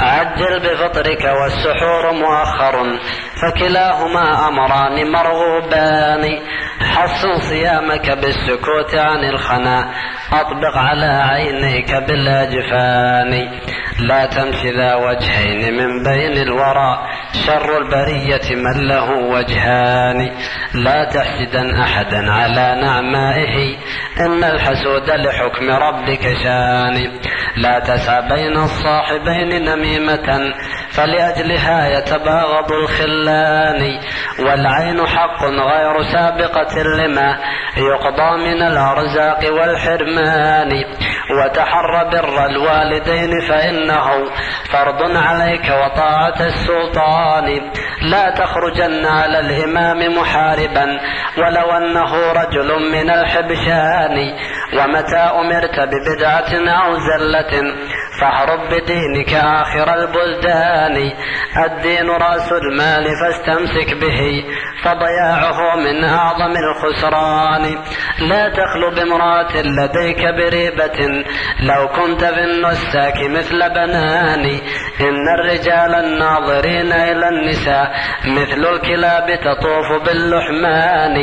عجل 0.00 0.60
بفطرك 0.60 1.24
والسحور 1.24 2.12
مؤخر 2.12 2.98
فكلاهما 3.42 4.13
أمران 4.16 5.12
مرغوبان. 5.12 6.38
حصن 6.80 7.38
صيامك 7.38 8.10
بالسكوت 8.10 8.94
عن 8.94 9.24
الخنا 9.24 9.90
أطبق 10.32 10.76
على 10.76 11.06
عينيك 11.06 11.94
بالأجفان. 11.94 13.50
لا 13.98 14.26
تمشي 14.26 14.70
ذا 14.70 14.94
وجهين 14.94 15.74
من 15.76 16.02
بين 16.02 16.42
الورى 16.42 16.98
شر 17.46 17.78
البرية 17.78 18.56
من 18.56 18.86
له 18.88 19.10
وجهان. 19.10 20.30
لا 20.74 21.04
تحسدا 21.04 21.82
أحدا 21.82 22.32
على 22.32 22.80
نعمائه 22.82 23.76
إن 24.20 24.44
الحسود 24.44 25.10
لحكم 25.10 25.70
ربك 25.70 26.22
شان. 26.42 27.12
لا 27.56 27.78
تسعى 27.78 28.22
بين 28.28 28.56
الصاحبين 28.56 29.64
نميمة 29.64 30.54
فلأجلها 30.90 31.98
يتباغض 31.98 32.72
الخلان. 32.72 33.93
والعين 34.38 35.06
حق 35.06 35.44
غير 35.44 36.02
سابقة 36.02 36.82
لما 36.82 37.38
يقضى 37.76 38.36
من 38.36 38.62
الأرزاق 38.62 39.40
والحرمان. 39.52 40.84
وتحر 41.30 42.04
بر 42.12 42.46
الوالدين 42.46 43.40
فإنه 43.48 44.06
فرض 44.70 45.16
عليك 45.16 45.64
وطاعة 45.64 46.40
السلطان. 46.40 47.70
لا 48.10 48.30
تخرجن 48.30 49.06
على 49.06 49.38
الإمام 49.40 50.18
محاربا 50.18 50.86
ولو 51.38 51.70
أنه 51.70 52.32
رجل 52.32 52.90
من 52.92 53.10
الحبشان. 53.10 54.34
ومتى 54.78 55.16
أمرت 55.16 55.80
ببدعة 55.80 56.52
أو 56.68 56.94
زلة 56.94 57.74
فاهرب 58.20 58.60
بدينك 58.70 59.34
آخر 59.34 59.94
البلدان. 59.94 61.12
الدين 61.64 62.10
رأس 62.10 62.52
المال 62.52 63.04
فاستمسك 63.20 63.94
به 63.94 64.44
فضياعه 64.82 65.76
من 65.76 66.04
أعظم 66.04 66.54
الخسران. 66.56 67.78
لا 68.18 68.48
تخلو 68.48 68.90
بامرأة 68.94 69.62
لديك 69.62 70.22
بريبة. 70.26 71.24
لو 71.60 71.88
كنت 71.88 72.24
في 72.24 72.40
النساك 72.40 73.18
مثل 73.30 73.70
بنان. 73.70 74.44
إن 75.00 75.28
الرجال 75.38 75.94
الناظرين 75.94 76.92
إلى 76.92 77.28
النساء 77.28 77.92
مثل 78.26 78.66
الكلاب 78.66 79.26
تطوف 79.26 80.02
باللحمان. 80.06 81.16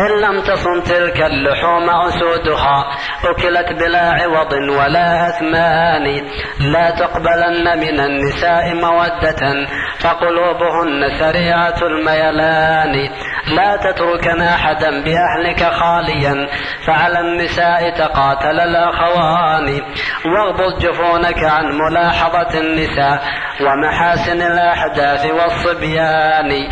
إن 0.00 0.20
لم 0.22 0.40
تصن 0.40 0.82
تلك 0.82 1.20
اللحوم 1.22 1.90
أسودها 1.90 2.84
أكلت 3.24 3.72
بلا 3.72 4.10
عوض 4.10 4.52
ولا 4.52 5.28
أثمان. 5.28 6.29
لا 6.60 6.90
تقبلن 6.90 7.78
من 7.78 8.00
النساء 8.00 8.74
مودة 8.74 9.66
فقلوبهن 10.00 11.18
سريعة 11.18 11.78
الميلان. 11.82 13.10
لا 13.56 13.76
تتركن 13.76 14.42
أحدا 14.42 14.90
بأهلك 14.90 15.62
خاليا 15.62 16.48
فعلى 16.86 17.20
النساء 17.20 17.90
تقاتل 17.98 18.60
الأخوان. 18.60 19.82
واغضض 20.26 20.78
جفونك 20.78 21.44
عن 21.44 21.64
ملاحظة 21.78 22.60
النساء 22.60 23.22
ومحاسن 23.60 24.42
الأحداث 24.42 25.26
والصبيان. 25.26 26.68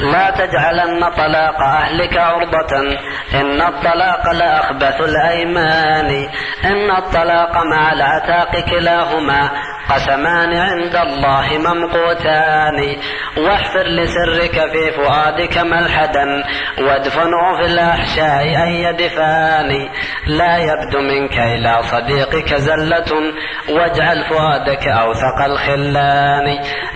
لا 0.00 0.30
تجعلن 0.30 1.00
طلاق 1.16 1.60
أهلك 1.62 2.16
عرضة 2.16 2.76
إن 3.34 3.62
الطلاق 3.62 4.32
لأخبث 4.32 5.00
الأيمان. 5.00 6.28
إن 6.64 6.90
الطلاق 6.90 7.56
مع 7.56 7.92
العتاق 7.92 8.56
كلاهما 8.82 9.50
قسمان 9.90 10.52
عند 10.54 10.96
الله 10.96 11.46
ممقوتان. 11.58 12.96
واحفر 13.36 13.86
لسرك 13.86 14.56
في 14.72 14.90
فؤادك 14.96 15.58
ملحدا 15.58 16.26
وادفنه 16.78 17.56
في 17.56 17.66
الأحشاء 17.66 18.42
أي 18.64 18.92
دفان 18.92 19.70
لا 20.26 20.56
يبدو 20.58 21.00
منك 21.00 21.38
إلى 21.38 21.82
صديقك 21.82 22.54
زلة 22.54 23.10
واجعل 23.68 24.24
فؤادك 24.24 24.88
أوثق 24.88 25.44
الخلان. 25.44 26.46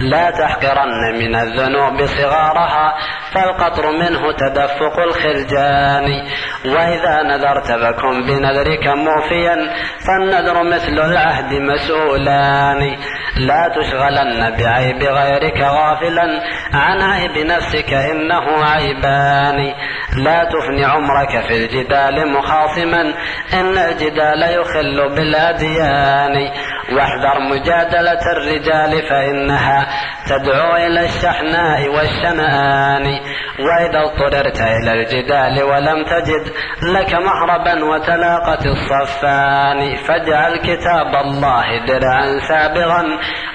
لا 0.01 0.31
تحقرن 0.31 1.19
من 1.19 1.35
الذنوب 1.35 2.07
صغارها 2.07 2.95
فالقطر 3.35 3.91
منه 3.93 4.33
تدفق 4.33 4.99
الخلجان. 4.99 6.07
وإذا 6.67 7.23
نذرت 7.23 7.67
فكن 7.67 8.27
بنذرك 8.27 8.87
موفيا 8.87 9.57
فالنذر 10.07 10.63
مثل 10.63 10.99
العهد 11.11 11.53
مسؤولان 11.77 12.97
لا 13.37 13.69
تشغلن 13.77 14.57
بعيب 14.57 15.03
غيرك 15.03 15.61
غافلا 15.61 16.43
عن 16.75 17.03
عيب 17.03 17.47
نفسك 17.47 17.93
إنه 17.93 18.65
عيبان. 18.65 19.75
لا 20.17 20.45
تفني 20.45 20.85
عمرك 20.85 21.45
في 21.49 21.57
الجدال 21.57 22.33
مخاصما 22.33 23.03
إن 23.53 23.79
الجدال 23.79 24.43
يخل 24.43 25.15
بالأديان. 25.17 26.51
واحذر 26.93 27.41
مجادلة 27.41 28.21
الرجال 28.33 29.03
فإنها 29.11 29.87
تدعو 30.27 30.77
إلى 30.77 31.05
الشحناء 31.05 31.89
والشنآن. 31.89 33.07
وإذا 33.61 34.01
اضطررت 34.01 34.61
إلى 34.61 34.93
الجدال 34.93 35.63
ولم 35.63 36.05
تجد 36.05 36.53
لك 36.83 37.15
مهربا 37.15 37.85
وتلاقت 37.85 38.67
الصفان. 38.67 39.97
فاجعل 39.97 40.57
كتاب 40.57 41.15
الله 41.25 41.87
درعا 41.87 42.39
سابغا 42.49 43.05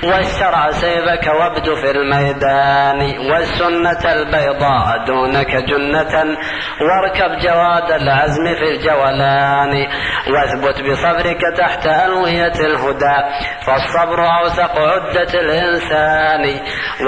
والشرع 0.04 0.72
سيفك 0.72 1.28
وابد 1.40 1.74
في 1.74 1.92
الميدان. 1.92 3.32
والسنة 3.32 4.14
البيضاء 4.14 5.06
دونك 5.08 5.56
جنة 5.56 6.38
واركب 6.82 7.40
جواد 7.40 7.92
العزم 8.02 8.46
في 8.56 8.72
الجولان. 8.72 9.88
واثبت 10.34 10.82
بصبرك 10.82 11.42
تحت 11.58 11.88
ألوية 11.88 12.54
الهدى. 12.60 13.21
فالصبر 13.66 14.20
أوثق 14.40 14.80
عدة 14.80 15.40
الإنسان 15.40 16.60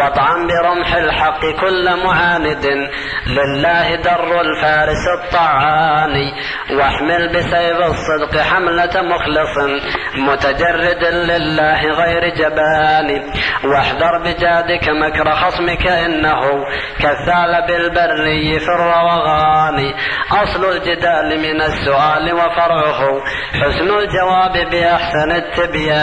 واطعم 0.01 0.47
برمح 0.47 0.95
الحق 0.95 1.41
كل 1.61 2.03
معاند. 2.05 2.65
لله 3.27 3.95
در 3.95 4.41
الفارس 4.41 5.07
الطعان 5.07 6.31
واحمل 6.79 7.29
بسيف 7.29 7.77
الصدق 7.77 8.41
حملة 8.41 9.01
مخلص. 9.01 9.57
متجرد 10.17 11.03
لله 11.03 11.81
غير 11.81 12.35
جبان 12.35 13.31
واحذر 13.63 14.23
بجادك 14.23 14.89
مكر 14.89 15.35
خصمك 15.35 15.87
إنه 15.87 16.41
كالثعلب 16.99 17.69
البري 17.69 18.59
في 18.59 18.69
الروغان. 18.69 19.93
أصل 20.31 20.65
الجدال 20.65 21.39
من 21.39 21.61
السؤال 21.61 22.33
وفرعه 22.33 23.21
حسن 23.61 23.89
الجواب 23.89 24.69
بأحسن 24.71 25.31
التبيان. 25.31 26.02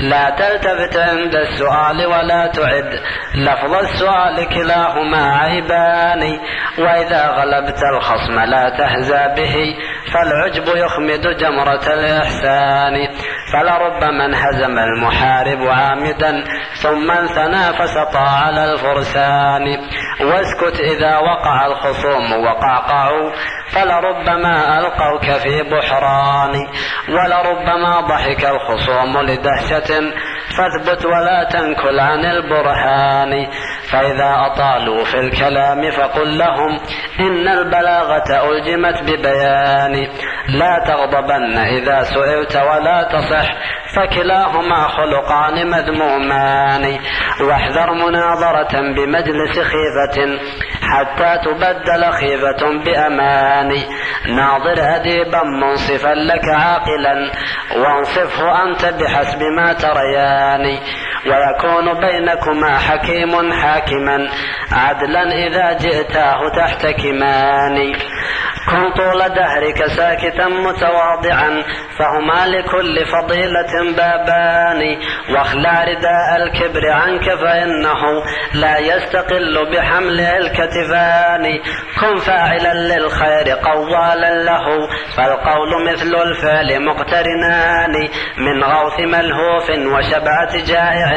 لا 0.00 0.30
تلتفت 0.30 0.96
عند 0.96 1.34
السؤال 1.34 2.06
ولا 2.06 2.46
تعد. 2.46 3.00
لفظ 3.34 3.74
السؤال 3.74 4.48
كلاهما 4.48 5.38
عيبان. 5.38 6.38
وإذا 6.78 7.28
غلبت 7.28 7.78
الخصم 7.94 8.40
لا 8.40 8.76
تهزى 8.78 9.34
به. 9.36 9.76
فالعجب 10.14 10.76
يخمد 10.76 11.36
جمرة 11.36 11.86
الإحسان. 11.86 12.94
فلربما 13.52 14.26
انهزم 14.26 14.78
المحارب 14.78 15.58
عامدا 15.68 16.44
ثم 16.82 17.10
انثنى 17.10 17.72
فسطى 17.78 18.18
على 18.18 18.72
الفرسان. 18.72 19.78
واسكت 20.20 20.80
إذا 20.80 21.18
وقع 21.18 21.66
الخصوم 21.66 22.32
وقعقعوا 22.32 23.30
فلربما 23.72 24.78
ألقوك 24.78 25.24
في 25.24 25.62
بحران. 25.62 26.66
ولربما 27.08 28.00
ضحك 28.00 28.44
الخصوم 28.44 29.18
لدهشة 29.18 30.12
فاثبت 30.56 31.06
ولا 31.06 31.44
تنكل 31.52 32.00
عن 32.00 32.24
البرهان. 32.24 33.46
فإذا 33.90 34.34
أطالوا 34.46 35.04
في 35.04 35.20
الكلام 35.20 35.90
فقل 35.90 36.38
لهم 36.38 36.80
إن 37.20 37.48
البلاغة 37.48 38.48
ألجمت 38.50 39.02
ببيان. 39.02 40.03
لا 40.48 40.84
تغضبن 40.86 41.58
إذا 41.58 42.02
سئلت 42.02 42.56
ولا 42.56 43.08
تصح 43.12 43.54
فكلاهما 43.96 44.88
خلقان 44.88 45.70
مذمومان. 45.70 46.98
واحذر 47.40 47.92
مناظرة 47.92 48.80
بمجلس 48.96 49.58
خيفة 49.58 50.38
حتى 50.82 51.38
تبدل 51.44 52.12
خيفة 52.12 52.84
بأمان. 52.84 53.70
ناظر 54.28 54.96
أديبا 54.96 55.42
منصفا 55.44 56.14
لك 56.14 56.48
عاقلا 56.48 57.32
وانصفه 57.76 58.62
أنت 58.62 58.84
بحسب 58.84 59.42
ما 59.42 59.72
تريان. 59.72 60.78
ويكون 61.26 62.00
بينكما 62.00 62.78
حكيم 62.78 63.52
حاكما 63.52 64.28
عدلا 64.72 65.22
إذا 65.46 65.72
جئتاه 65.72 66.48
تحتكمان. 66.56 67.92
كن 68.70 68.92
طول 68.92 69.28
دهرك 69.28 69.86
ساكتا 69.86 70.48
متواضعا 70.48 71.62
فهما 71.98 72.46
لكل 72.46 73.06
فضيلة 73.06 73.92
بابان. 73.96 74.98
واخلع 75.30 75.84
رداء 75.84 76.36
الكبر 76.36 76.90
عنك 76.90 77.34
فإنه 77.34 78.02
لا 78.54 78.78
يستقل 78.78 79.70
بحمل 79.72 80.20
الكتفان. 80.20 81.44
كن 82.00 82.16
فاعلا 82.16 82.74
للخير 82.74 83.48
قوالا 83.62 84.42
له 84.42 84.66
فالقول 85.16 85.92
مثل 85.92 86.14
الفعل 86.14 86.86
مقترنان. 86.86 88.08
من 88.38 88.64
غوث 88.64 89.00
ملهوف 89.00 89.70
وشبعة 89.70 90.64
جائع 90.66 91.12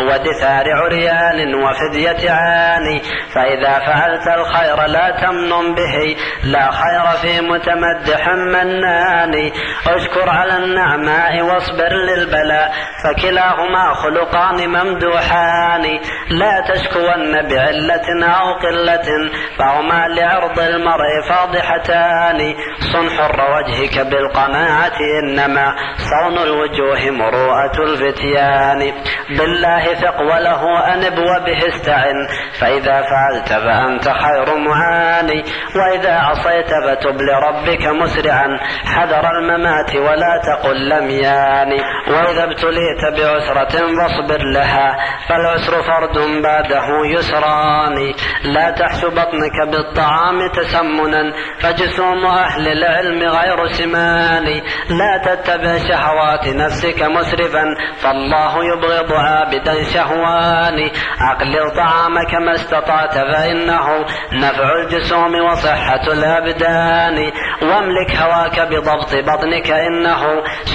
ودثار 0.00 0.64
عريان 0.72 1.54
وفدية 1.54 2.30
عاني 2.30 3.02
فإذا 3.34 3.78
فعلت 3.78 4.26
الخير 4.28 4.86
لا 4.86 5.10
تمنن 5.10 5.74
به 5.74 6.16
لا 6.44 6.70
خير 6.70 6.89
الخير 6.90 7.16
في 7.20 7.40
متمدح 7.40 8.28
منان. 8.28 9.50
اشكر 9.86 10.30
على 10.30 10.56
النعماء 10.56 11.42
واصبر 11.42 11.92
للبلاء 11.92 12.72
فكلاهما 13.04 13.94
خلقان 13.94 14.68
ممدوحان. 14.68 16.00
لا 16.30 16.64
تشكون 16.68 17.48
بعلة 17.48 18.26
أو 18.26 18.54
قلة 18.54 19.30
فهما 19.58 20.08
لعرض 20.08 20.58
المرء 20.58 21.20
فاضحتان. 21.28 22.54
صن 22.92 23.10
حر 23.10 23.40
وجهك 23.56 24.06
بالقناعة 24.06 24.98
إنما 25.22 25.74
صون 25.96 26.38
الوجوه 26.38 27.10
مروءة 27.10 27.82
الفتيان. 27.82 28.92
بالله 29.38 29.94
ثق 29.94 30.20
وله 30.20 30.94
أنب 30.94 31.18
وبه 31.18 31.68
استعن 31.68 32.28
فإذا 32.60 33.02
فعلت 33.02 33.48
فأنت 33.48 34.04
خير 34.04 34.56
معاني. 34.56 35.44
وإذا 35.76 36.14
عصيت 36.14 36.72
فتب 36.86 37.16
لربك 37.20 37.86
مسرعا 37.86 38.58
حذر 38.84 39.24
الممات 39.38 39.96
ولا 39.96 40.40
تقل 40.44 40.88
لم 40.88 41.10
ياني 41.10 41.80
وإذا 42.08 42.44
ابتليت 42.44 43.02
بعسرة 43.16 43.74
فاصبر 43.96 44.42
لها 44.54 44.96
فالعسر 45.28 45.82
فرد 45.82 46.18
بعده 46.42 46.86
يسران. 47.04 48.14
لا 48.44 48.70
تحش 48.70 49.04
بطنك 49.04 49.56
بالطعام 49.72 50.48
تسمنا 50.48 51.32
فجسوم 51.60 52.26
أهل 52.26 52.68
العلم 52.68 53.22
غير 53.22 53.66
سمان. 53.66 54.44
لا 54.90 55.22
تتبع 55.24 55.76
شهوات 55.88 56.48
نفسك 56.48 57.02
مسرفا 57.02 57.64
فالله 58.02 58.52
يبغض 58.64 59.12
عابدا 59.12 59.82
شهوان. 59.82 60.90
أقلل 61.30 61.70
طعامك 61.76 62.34
ما 62.34 62.52
استطعت 62.54 63.14
فإنه 63.14 63.86
نفع 64.32 64.68
الجسوم 64.82 65.34
وصحة 65.50 66.12
الأبدان. 66.12 66.69
الإنسان 66.70 67.32
واملك 67.62 68.16
هواك 68.16 68.60
بضبط 68.60 69.14
بطنك 69.14 69.70
إنه 69.70 70.22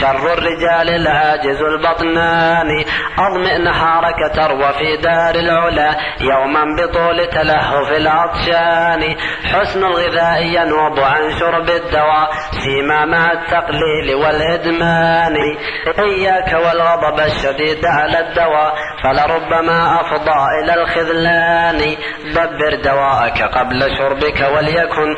شر 0.01 0.33
الرجال 0.33 0.89
العاجز 0.89 1.61
البطنان. 1.61 2.85
أضمئ 3.19 3.57
نهارك 3.57 4.35
تروى 4.35 4.73
في 4.73 4.97
دار 4.97 5.35
العلا 5.35 5.95
يوما 6.21 6.63
بطول 6.79 7.27
تلهف 7.27 7.91
العطشان. 7.97 9.15
حسن 9.43 9.83
الغذاء 9.83 10.41
ينوب 10.41 10.99
عن 10.99 11.31
شرب 11.39 11.69
الدواء 11.69 12.29
سيما 12.51 13.05
مع 13.05 13.31
التقليل 13.31 14.15
والإدمان. 14.15 15.35
إياك 15.99 16.53
والغضب 16.53 17.19
الشديد 17.19 17.85
على 17.85 18.19
الدواء 18.19 18.73
فلربما 19.03 20.01
أفضى 20.01 20.39
إلى 20.63 20.73
الخذلان. 20.73 21.95
دبر 22.35 22.75
دواءك 22.83 23.41
قبل 23.43 23.97
شربك 23.97 24.49
وليكن 24.55 25.15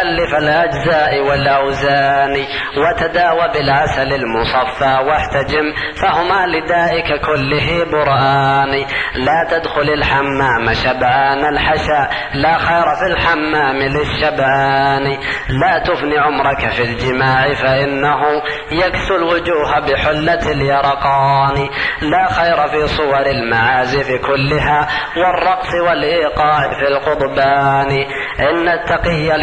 متألف 0.00 0.34
الأجزاء 0.34 1.20
والأوزان 1.20 2.46
وتداوى 2.76 3.48
بالعسل 3.54 4.12
المصفى 4.12 4.98
واحتجم 5.06 5.74
فهما 6.02 6.46
لدائك 6.46 7.20
كله 7.26 7.84
برآن. 7.92 8.86
لا 9.14 9.48
تدخل 9.50 9.90
الحمام 9.90 10.74
شبعان 10.84 11.44
الحشا 11.44 12.08
لا 12.34 12.58
خير 12.58 12.84
في 12.94 13.12
الحمام 13.12 13.76
للشبعان. 13.76 15.18
لا 15.48 15.78
تفني 15.86 16.18
عمرك 16.18 16.68
في 16.70 16.82
الجماع 16.82 17.54
فإنه 17.54 18.20
يكسو 18.72 19.16
الوجوه 19.16 19.80
بحلة 19.80 20.52
اليرقان. 20.52 21.68
لا 22.02 22.26
خير 22.32 22.68
في 22.68 22.86
صور 22.86 23.26
المعازف 23.26 24.12
كلها 24.26 24.88
والرقص 25.16 25.74
والإيقاع 25.88 26.60
في 26.60 26.88
القضبان. 26.88 27.90
إن 28.40 28.68
التقي 28.68 29.36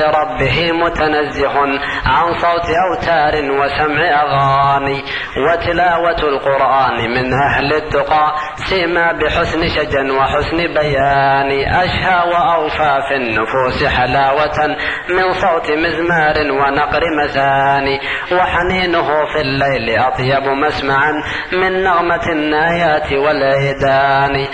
لربه 0.48 0.72
متنزه 0.72 1.60
عن 2.06 2.34
صوت 2.34 2.70
أوتار 2.90 3.52
وسمع 3.52 4.22
أغاني 4.22 5.04
وتلاوة 5.48 6.20
القرآن 6.20 7.10
من 7.10 7.34
أهل 7.34 7.74
التقى 7.74 8.36
سيما 8.56 9.12
بحسن 9.12 9.68
شجن 9.68 10.12
وحسن 10.12 10.58
بيان. 10.58 11.52
أشهى 11.68 12.30
وأوفى 12.30 13.00
في 13.08 13.16
النفوس 13.16 13.86
حلاوة 13.86 14.68
من 15.10 15.34
صوت 15.34 15.72
مزمار 15.72 16.52
ونقر 16.52 17.02
مثاني 17.24 18.00
وحنينه 18.32 19.08
في 19.34 19.42
الليل 19.42 20.00
أطيب 20.00 20.44
مسمعا 20.44 21.12
من 21.54 21.84
نغمة 21.84 22.32
النايات 22.32 23.14
والعيدان 23.14 24.48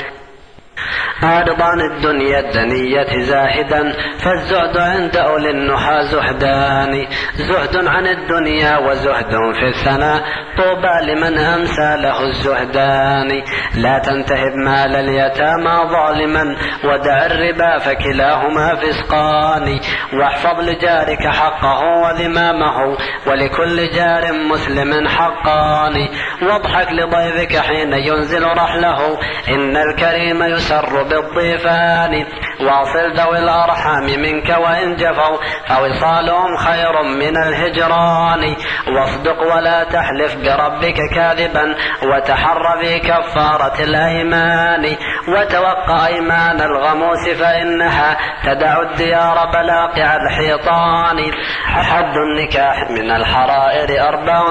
عارضان 1.23 1.81
الدنيا 1.81 2.39
الدنية 2.39 3.23
زاهدا 3.23 3.93
فالزهد 4.19 4.77
عند 4.77 5.17
أولي 5.17 5.49
النحى 5.49 6.03
زهدان. 6.03 7.07
زهد 7.35 7.87
عن 7.87 8.07
الدنيا 8.07 8.77
وزهد 8.77 9.31
في 9.53 9.67
الثناء 9.67 10.21
طوبى 10.57 11.11
لمن 11.11 11.37
أمسى 11.37 11.97
له 11.97 12.23
الزهدان. 12.29 13.43
لا 13.75 13.99
تنتهب 13.99 14.53
مال 14.65 14.95
اليتامى 14.95 15.89
ظالما 15.89 16.55
ودع 16.83 17.25
الربا 17.25 17.77
فكلاهما 17.77 18.75
فسقان. 18.75 19.79
واحفظ 20.13 20.59
لجارك 20.59 21.27
حقه 21.27 21.81
وذمامه 22.03 22.97
ولكل 23.27 23.89
جار 23.89 24.33
مسلم 24.33 25.07
حقان. 25.07 25.93
واضحك 26.41 26.91
لضيفك 26.91 27.57
حين 27.57 27.93
ينزل 27.93 28.43
رحله 28.43 29.19
إن 29.47 29.77
الكريم 29.77 30.41
يسر 30.63 31.03
بالضيفان. 31.03 32.25
واصل 32.61 33.11
ذوي 33.17 33.39
الأرحام 33.39 34.03
منك 34.03 34.49
وإن 34.49 34.95
جفوا 34.95 35.37
فوصالهم 35.67 36.57
خير 36.57 37.03
من 37.03 37.37
الهجران. 37.37 38.55
واصدق 38.95 39.41
ولا 39.55 39.83
تحلف 39.83 40.35
بربك 40.35 40.97
كاذبا 41.15 41.75
وتحر 42.03 42.77
في 42.81 42.99
كفارة 42.99 43.83
الأيمان. 43.83 44.95
وتوقع 45.27 46.07
أيمان 46.07 46.61
الغموس 46.61 47.29
فإنها 47.29 48.17
تدع 48.43 48.81
الديار 48.81 49.45
بلاقع 49.53 50.15
الحيطان. 50.15 51.31
حد 51.65 52.15
النكاح 52.17 52.89
من 52.89 53.11
الحرائر 53.11 54.07
أربع 54.07 54.41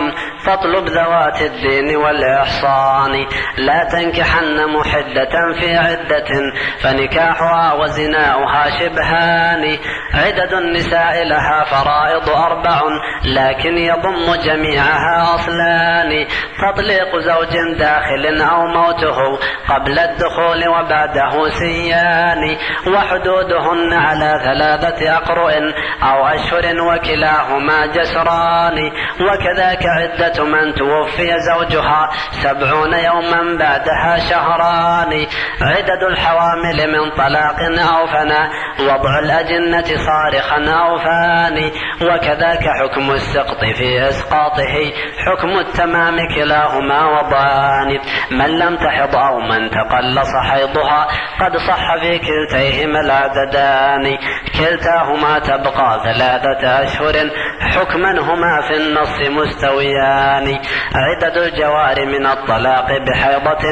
فاطلب 0.44 0.88
ذوات 0.88 1.42
الدين 1.42 1.96
والإحصان. 1.96 3.26
لا 3.58 3.88
تنكحن 3.92 4.74
محدة 4.76 5.30
في 5.60 5.76
عدة 5.76 6.01
فنكاحها 6.80 7.72
وزناؤها 7.72 8.70
شبهان. 8.80 9.78
عدد 10.14 10.52
النساء 10.52 11.24
لها 11.24 11.64
فرائض 11.64 12.28
أربع 12.28 12.80
لكن 13.24 13.78
يضم 13.78 14.34
جميعها 14.44 15.34
أصلان. 15.34 16.26
تطليق 16.62 17.16
زوج 17.18 17.78
داخل 17.78 18.42
أو 18.42 18.66
موته 18.66 19.38
قبل 19.68 19.98
الدخول 19.98 20.68
وبعده 20.68 21.48
سيان. 21.48 22.56
وحدودهن 22.94 23.92
على 23.92 24.40
ثلاثة 24.44 25.16
أقرؤ 25.16 25.52
أو 26.02 26.26
أشهر 26.26 26.80
وكلاهما 26.80 27.86
جسران. 27.86 28.92
وكذاك 29.20 29.82
عدة 29.98 30.44
من 30.44 30.74
توفي 30.74 31.34
زوجها 31.38 32.10
سبعون 32.30 32.94
يوما 32.94 33.56
بعدها 33.58 34.18
شهران. 34.30 35.26
عدد 35.92 36.02
الحوامل 36.02 36.92
من 36.92 37.10
طلاق 37.10 37.56
أو 37.96 38.06
فنا 38.06 38.50
وضع 38.80 39.18
الأجنة 39.18 39.84
صارخا 39.84 40.70
أو 40.70 40.98
فاني 40.98 41.72
وكذاك 42.02 42.64
حكم 42.80 43.10
السقط 43.10 43.64
في 43.64 44.08
إسقاطه 44.08 44.92
حكم 45.26 45.58
التمام 45.58 46.16
كلاهما 46.34 47.04
وضان. 47.06 47.98
من 48.30 48.58
لم 48.58 48.76
تحض 48.76 49.16
أو 49.16 49.40
من 49.40 49.70
تقلص 49.70 50.36
حيضها 50.50 51.08
قد 51.40 51.56
صح 51.56 51.96
في 52.00 52.18
كلتيهما 52.18 53.00
العددان 53.00 54.18
كلتاهما 54.58 55.38
تبقى 55.38 56.00
ثلاثة 56.04 56.84
أشهر 56.84 57.30
حكما 57.60 58.20
هما 58.20 58.60
في 58.68 58.76
النص 58.76 59.20
مستويان. 59.30 60.58
عدد 60.94 61.36
الجوار 61.36 62.06
من 62.06 62.26
الطلاق 62.26 62.86
بحيضة 62.86 63.64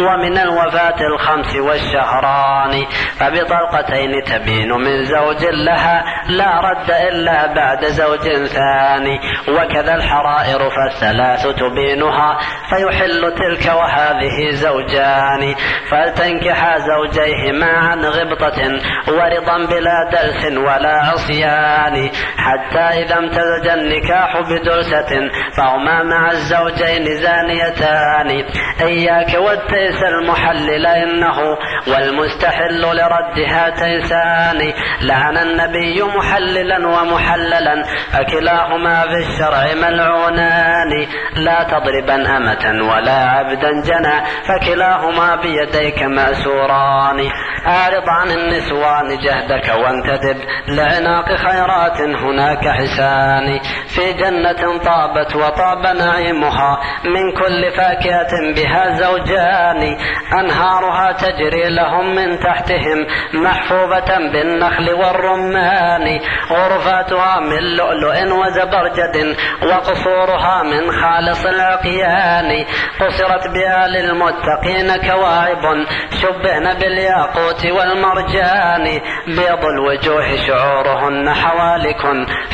ومن 0.00 0.38
الوفاة 0.38 0.96
الخمس 1.12 1.56
والشهران. 1.68 2.86
فبطلقتين 3.20 4.22
تبين 4.26 4.72
من 4.72 5.04
زوج 5.04 5.44
لها 5.44 6.04
لا 6.28 6.60
رد 6.60 6.90
إلا 6.90 7.54
بعد 7.54 7.84
زوج 7.84 8.46
ثاني. 8.46 9.20
وكذا 9.48 9.94
الحرائر 9.94 10.70
فالثلاث 10.70 11.46
تبينها 11.46 12.38
فيحل 12.70 13.34
تلك 13.34 13.74
وهذه 13.74 14.50
زوجان. 14.50 15.54
فلتنكحا 15.90 16.78
زوجيهما 16.78 17.72
عن 17.72 18.04
غبطة 18.04 18.78
ورضا 19.08 19.66
بلا 19.66 20.10
دلس 20.12 20.44
ولا 20.58 20.94
عصيان. 21.12 22.10
حتى 22.36 23.02
إذا 23.02 23.18
امتزج 23.18 23.68
النكاح 23.68 24.40
بدلسة 24.40 25.30
فهما 25.56 26.02
مع 26.02 26.30
الزوجين 26.30 27.04
زانيتان. 27.04 28.44
إياك 28.80 29.34
والتيس 29.40 30.02
المحلل 30.02 30.86
إنه 30.86 31.57
والمستحل 31.86 32.80
لردها 32.80 33.70
تيسان 33.70 34.72
لعن 35.02 35.36
النبي 35.36 36.02
محللا 36.02 36.88
ومحللا 36.88 37.82
فكلاهما 38.12 39.02
في 39.02 39.16
الشرع 39.16 39.74
ملعونان 39.74 41.06
لا 41.36 41.62
تضربا 41.62 42.36
أمة 42.36 42.92
ولا 42.92 43.30
عبدا 43.30 43.70
جنى 43.70 44.24
فكلاهما 44.48 45.36
بيديك 45.36 46.02
مأسوران. 46.02 47.30
أعرض 47.66 48.08
عن 48.08 48.30
النسوان 48.30 49.18
جهدك 49.18 49.74
وانتدب 49.74 50.36
لعناق 50.68 51.34
خيرات 51.36 52.00
هناك 52.00 52.68
حسان. 52.68 53.60
في 53.88 54.12
جنة 54.12 54.78
طابت 54.78 55.36
وطاب 55.36 55.86
نعيمها 55.96 56.78
من 57.04 57.32
كل 57.32 57.70
فاكهة 57.76 58.54
بها 58.56 58.94
زوجان 58.94 59.96
أنهارها 60.40 61.12
تجري 61.12 61.47
لهم 61.54 62.14
من 62.14 62.38
تحتهم 62.40 63.06
محفوظة 63.34 64.18
بالنخل 64.32 64.94
والرمان. 64.94 66.20
غرفاتها 66.50 67.40
من 67.40 67.76
لؤلؤ 67.76 68.08
وزبرجد 68.32 69.36
وقصورها 69.62 70.62
من 70.62 70.92
خالص 70.92 71.46
العقيان. 71.46 72.64
قصرت 73.00 73.48
بها 73.54 73.86
للمتقين 73.86 74.96
كواعب 74.96 75.86
شبهن 76.22 76.74
بالياقوت 76.74 77.66
والمرجان. 77.66 79.00
بيض 79.26 79.64
الوجوه 79.64 80.36
شعورهن 80.36 81.34
حوالك 81.34 82.02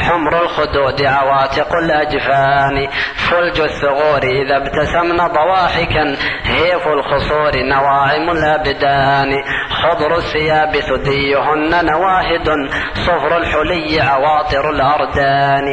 حمر 0.08 0.42
الخدود 0.42 1.02
عواتق 1.02 1.74
الأجفان. 1.74 2.88
فلج 3.30 3.60
الثغور 3.60 4.22
إذا 4.22 4.56
ابتسمن 4.56 5.16
ضواحكا 5.16 6.16
هيف 6.44 6.88
الخصور 6.88 7.52
نواعم 7.56 8.30
الأبدان 8.30 8.83
خضر 9.70 10.16
الثياب 10.16 10.76
ثديهن 10.76 11.86
نواهد. 11.86 12.48
صفر 12.94 13.36
الحلي 13.36 14.00
عواطر 14.00 14.70
الأردان. 14.70 15.64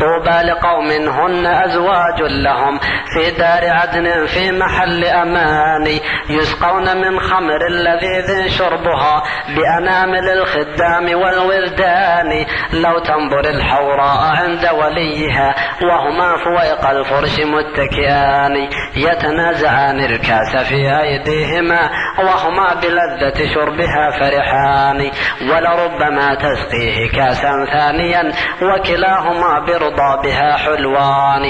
طوبى 0.00 0.38
لقوم 0.42 0.90
هن 0.90 1.46
أزواج 1.46 2.22
لهم. 2.22 2.78
في 3.14 3.30
دار 3.38 3.70
عدن 3.70 4.26
في 4.26 4.52
محل 4.52 5.04
أمان. 5.04 5.86
يسقون 6.30 6.96
من 6.96 7.20
خمر 7.20 7.58
لذيذ 7.68 8.48
شربها 8.48 9.22
بأنامل 9.56 10.28
الخدام 10.28 11.20
والولدان 11.22 12.46
لو 12.72 12.98
تنظر 12.98 13.44
الحوراء 13.50 14.18
عند 14.36 14.68
وليها 14.72 15.54
وهما 15.82 16.36
فويق 16.36 16.90
الفرش 16.90 17.40
متكئان. 17.40 18.68
يتنازعان 18.96 20.00
الكاس 20.00 20.56
في 20.56 21.00
أيديهما 21.00 21.90
وهما 22.18 22.55
بلذة 22.74 23.32
بشربها 23.40 24.10
فرحان 24.10 25.10
ولربما 25.50 26.34
تسقيه 26.34 27.10
كاسا 27.10 27.66
ثانيا 27.72 28.32
وكلاهما 28.62 29.58
برضا 29.66 30.22
بها 30.22 30.56
حلوان. 30.56 31.42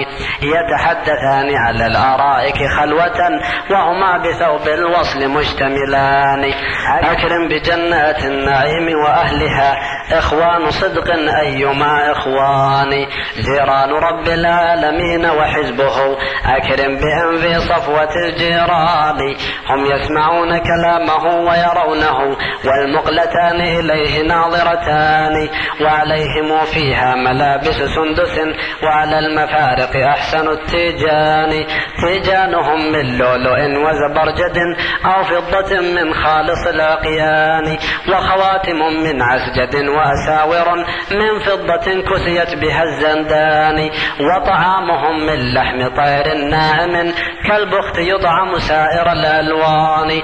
يتحدثان 0.43 1.57
على 1.57 1.87
الأرائك 1.87 2.69
خلوة 2.81 3.41
وهما 3.71 4.19
بثوب 4.19 4.69
الوصل 4.69 5.29
مشتملان. 5.29 6.45
أكرم 6.89 7.49
بجنات 7.49 8.25
النعيم 8.25 8.99
وأهلها 9.05 9.79
إخوان 10.19 10.71
صدق 10.71 11.11
أيما 11.41 12.13
إخوان. 12.13 12.91
جيران 13.37 13.91
رب 13.91 14.29
العالمين 14.29 15.27
وحزبه 15.27 16.17
أكرم 16.47 16.97
بهم 16.97 17.37
في 17.37 17.61
صفوة 17.61 18.15
الجيران. 18.27 19.37
هم 19.71 19.87
يسمعون 19.87 20.59
كلامه 20.87 21.25
ويرونه 21.25 22.37
والمقلتان 22.65 23.61
إليه 23.61 24.23
ناظرتان 24.23 25.49
وعليهم 25.81 26.65
فيها 26.65 27.15
ملابس 27.15 27.77
سندس 27.77 28.39
وعلى 28.83 29.19
المفارق 29.19 29.97
أحسن 30.07 30.49
التيجان. 30.49 31.67
تيجانهم 32.01 32.93
من 32.93 33.19
لؤلؤ 33.19 33.59
وزبرجد 33.87 34.59
أو 35.05 35.23
فضة 35.25 35.81
من 35.81 36.15
خالص 36.15 36.67
العقيان 36.67 37.79
وخواتم 38.09 38.79
من 39.05 39.23
عسجد 39.23 39.89
وأساور 39.89 40.77
من 41.11 41.39
فضة 41.39 42.03
كسيت 42.03 42.55
بها 42.55 42.83
الزندان 42.83 43.91
وطعامهم 44.21 45.27
من 45.27 45.55
لحم 45.55 45.89
طير 45.97 46.35
ناعم 46.51 47.13
كالبخت 47.49 47.99
يطعم 47.99 48.59
سائر 48.59 49.13
الألوان 49.13 50.23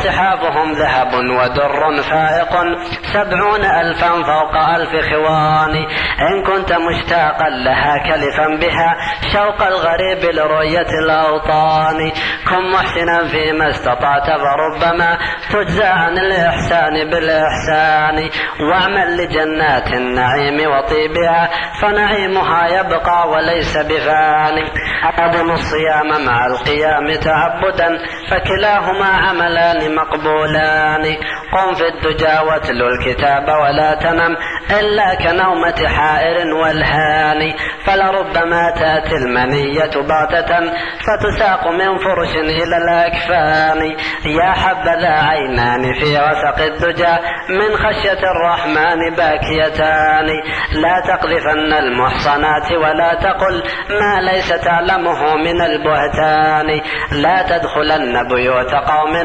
وصحافهم 0.00 0.72
ذهب 0.72 1.14
ودر 1.14 2.02
فائق 2.02 2.52
سبعون 3.02 3.64
ألفا 3.64 4.08
فوق 4.08 4.56
ألف 4.76 4.90
خوان. 4.90 5.76
إن 6.20 6.44
كنت 6.46 6.72
مشتاقا 6.72 7.48
لها 7.48 7.98
كلفا 7.98 8.46
بها 8.60 8.96
شوق 9.32 9.62
الغريب 9.66 10.34
لرؤية 10.34 10.86
الأوطان. 11.04 12.12
كن 12.48 12.70
محسنا 12.72 13.28
فيما 13.28 13.68
استطعت 13.68 14.26
فربما 14.26 15.18
تجزى 15.50 15.84
عن 15.84 16.18
الإحسان 16.18 17.10
بالإحسان. 17.10 18.30
واعمل 18.70 19.16
لجنات 19.16 19.92
النعيم 19.92 20.70
وطيبها 20.70 21.50
فنعيمها 21.82 22.68
يبقى 22.68 23.28
وليس 23.28 23.76
بفاني 23.76 24.64
أدم 25.18 25.50
الصيام 25.50 26.24
مع 26.26 26.46
القيام 26.46 27.14
تعبدا 27.20 27.88
فكلاهما 28.30 29.06
عملان 29.06 29.89
مقبولان 29.94 31.16
قم 31.52 31.74
في 31.74 31.88
الدجى 31.88 32.38
واتلو 32.48 32.88
الكتاب 32.88 33.48
ولا 33.48 33.94
تنم 33.94 34.36
إلا 34.80 35.14
كنومة 35.14 35.88
حائر 35.88 36.54
والهان 36.54 37.54
فلربما 37.86 38.70
تأتي 38.70 39.16
المنية 39.16 39.90
بغتة 39.94 40.72
فتساق 41.06 41.68
من 41.68 41.98
فرش 41.98 42.36
إلى 42.36 42.76
الأكفان. 42.76 43.96
يا 44.24 44.52
حبذا 44.52 45.14
عينان 45.28 45.94
في 45.94 46.04
وسق 46.04 46.58
الدجى 46.64 47.16
من 47.48 47.76
خشية 47.76 48.20
الرحمن 48.30 49.14
باكيتان. 49.16 50.26
لا 50.72 51.00
تقذفن 51.08 51.72
المحصنات 51.72 52.72
ولا 52.72 53.14
تقل 53.14 53.62
ما 54.00 54.20
ليس 54.20 54.48
تعلمه 54.48 55.36
من 55.36 55.60
البهتان. 55.60 56.80
لا 57.12 57.42
تدخلن 57.42 58.28
بيوت 58.28 58.74
قوم 58.74 59.16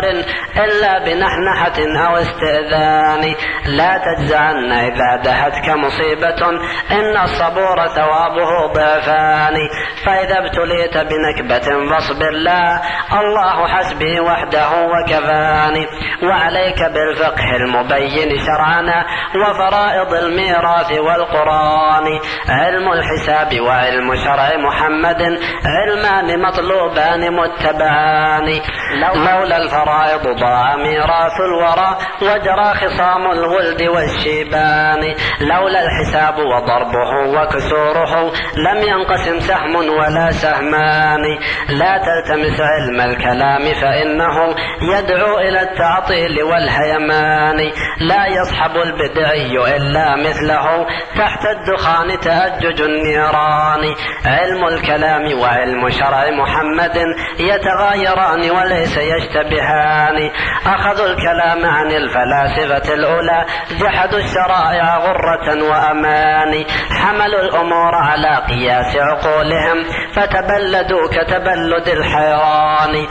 حضر 0.00 0.24
إلا 0.64 0.98
بنحنحة 1.04 2.06
أو 2.06 2.16
استئذان. 2.16 3.34
لا 3.66 3.98
تجزعن 3.98 4.72
إذا 4.72 5.16
دهتك 5.24 5.68
مصيبة 5.68 6.50
إن 6.90 7.16
الصبور 7.24 7.86
ثوابه 7.86 8.72
ضعفان. 8.72 9.68
فإذا 10.06 10.38
ابتليت 10.38 10.98
بنكبة 10.98 11.90
فاصبر 11.90 12.30
لا 12.30 12.80
الله 13.20 13.68
حسبي 13.68 14.20
وحده 14.20 14.68
وكفاني 14.92 15.86
وعليك 16.22 16.82
بالفقه 16.82 17.56
المبين 17.56 18.38
شرعنا 18.38 19.04
وفرائض 19.34 20.14
الميراث 20.14 20.92
والقرآن. 20.92 22.20
علم 22.48 22.92
الحساب 22.92 23.60
وعلم 23.60 24.16
شرع 24.16 24.56
محمد 24.56 25.22
علمان 25.64 26.42
مطلوبان 26.42 27.36
متبعان. 27.36 28.60
لولا 29.14 29.56
الفرائض 29.56 29.89
ضاع 30.40 30.76
ميراث 30.76 31.40
الورى 31.40 31.98
وجرى 32.22 32.74
خصام 32.74 33.30
الولد 33.30 33.82
والشيبان. 33.82 35.14
لولا 35.40 35.82
الحساب 35.84 36.34
وضربه 36.38 37.10
وكسوره 37.40 38.32
لم 38.56 38.78
ينقسم 38.88 39.40
سهم 39.40 39.76
ولا 39.76 40.30
سهمان. 40.30 41.22
لا 41.68 41.98
تلتمس 41.98 42.60
علم 42.60 43.00
الكلام 43.00 43.74
فإنه 43.82 44.54
يدعو 44.82 45.38
إلى 45.38 45.60
التعطيل 45.62 46.42
والهيمان. 46.42 47.56
لا 48.00 48.26
يصحب 48.26 48.76
البدعي 48.76 49.76
إلا 49.76 50.16
مثله 50.16 50.86
تحت 51.18 51.46
الدخان 51.46 52.20
تأجج 52.20 52.82
النيران. 52.82 53.94
علم 54.24 54.66
الكلام 54.66 55.40
وعلم 55.40 55.90
شرع 55.90 56.30
محمد 56.30 56.96
يتغايران 57.38 58.50
وليس 58.50 58.98
يشتبهان. 58.98 59.79
أخذوا 60.66 61.06
الكلام 61.06 61.64
عن 61.64 61.92
الفلاسفة 61.92 62.94
الأولى 62.94 63.44
جحدوا 63.80 64.18
الشرائع 64.18 64.96
غرة 64.96 65.62
وأمان. 65.70 66.64
حملوا 66.90 67.40
الأمور 67.40 67.94
على 67.94 68.42
قياس 68.48 68.96
عقولهم 68.96 69.84
فتبلدوا 70.14 71.08
كتبلد 71.08 71.88
الحيران. 71.88 73.06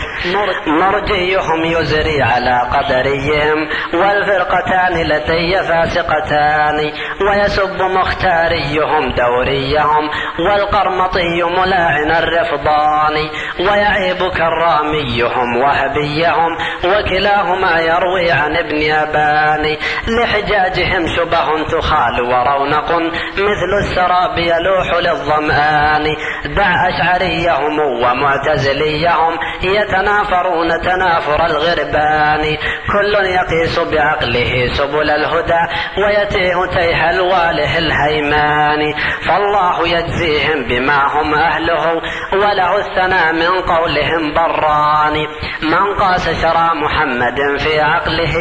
مرجيهم 0.68 1.66
يزري 1.66 2.22
على 2.22 2.62
قدريهم 2.74 3.70
والفرقتان 3.94 4.94
لدي 4.94 5.64
فاسقتان. 5.68 6.92
ويسب 7.30 7.82
مختاريهم 7.82 9.12
دوريهم 9.12 10.10
والقرمطي 10.40 11.44
ملاعن 11.44 12.12
الرفضان. 12.12 13.30
ويعيب 13.60 14.18
كراميهم 14.18 15.58
وهبيهم 15.58 16.58
وكلاهما 16.86 17.80
يروي 17.80 18.32
عن 18.32 18.56
ابن 18.56 18.92
أبان. 18.92 19.78
لحجاجهم 20.08 21.08
شبه 21.16 21.64
تخال 21.64 22.22
ورونق 22.22 22.92
مثل 23.34 23.72
السراب 23.80 24.38
يلوح 24.38 24.94
للظمآن. 25.00 26.04
دع 26.56 26.88
أشعريهم 26.90 27.80
ومعتزليهم 27.80 29.40
يتنافرون 29.64 30.82
تنافر 30.82 31.46
الغربان. 31.46 32.58
كل 32.92 33.26
يقيس 33.26 33.80
بعقله 33.80 34.68
سبل 34.74 35.10
الهدى 35.10 35.62
ويتيه 35.98 36.66
تيه 36.66 37.10
الواله 37.10 37.78
الهيمان. 37.78 38.94
فالله 39.28 39.88
يجزيهم 39.88 40.68
بما 40.70 41.08
هم 41.08 41.34
أهله 41.34 42.02
وله 42.34 42.78
الثناء 42.78 43.34
من 43.34 43.62
قولهم 43.62 44.34
بران. 44.34 45.28
من 45.62 45.96
قاس 46.00 46.28
شرى 46.50 46.70
محمد 46.76 47.60
في 47.60 47.80
عقله 47.80 48.34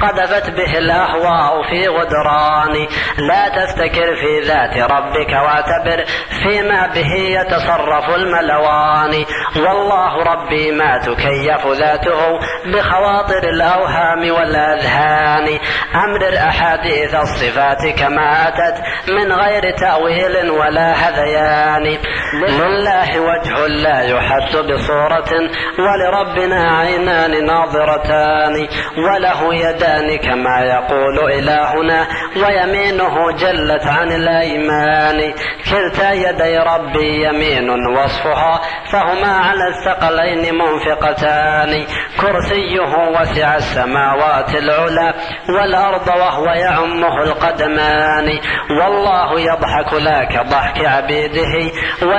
قذفت 0.00 0.50
به 0.50 0.78
الأهواء 0.78 1.62
في 1.70 1.88
غدران. 1.88 2.86
لا 3.18 3.48
تفتكر 3.48 4.16
في 4.16 4.40
ذات 4.40 4.90
ربك 4.90 5.32
واعتبر 5.32 6.04
فيما 6.42 6.86
به 6.86 7.12
يتصرف 7.14 8.10
الملوان. 8.16 9.24
والله 9.56 10.22
ربي 10.22 10.72
ما 10.72 10.98
تكيف 10.98 11.66
ذاته 11.66 12.38
بخواطر 12.74 13.48
الأوهام 13.48 14.30
والأذهان. 14.30 15.58
أمرر 15.94 16.38
أحاديث 16.48 17.14
الصفات 17.14 17.86
كما 17.98 18.48
أتت 18.48 18.82
من 19.08 19.32
غير 19.32 19.70
تأويل 19.76 20.50
ولا 20.50 20.92
هذيان. 20.92 21.98
لله 22.34 23.20
وجه 23.20 23.66
لا 23.66 24.00
يحد 24.02 24.56
بصورة 24.56 25.30
ولربنا 25.78 26.78
عينان 26.78 27.44
ناظرتان 27.46 28.68
وله 28.98 29.54
يدان 29.54 30.16
كما 30.18 30.60
يقول 30.60 31.32
إلهنا 31.32 32.06
ويمينه 32.36 33.32
جلت 33.32 33.86
عن 33.86 34.12
الأيمان 34.12 35.34
كلتا 35.70 36.12
يدي 36.12 36.58
ربي 36.58 37.24
يمين 37.28 37.70
وصفها 37.70 38.60
فهما 38.92 39.32
على 39.36 39.68
الثقلين 39.68 40.54
منفقتان 40.54 41.86
كرسيه 42.20 43.08
وسع 43.20 43.56
السماوات 43.56 44.54
العلى 44.54 45.14
والأرض 45.48 45.96
الأرض 45.96 46.08
وهو 46.08 46.44
يعمه 46.44 47.22
القدمان 47.22 48.38
والله 48.80 49.40
يضحك 49.40 49.92
لا 49.94 50.24
كضحك 50.24 50.84
عبيده 50.84 51.72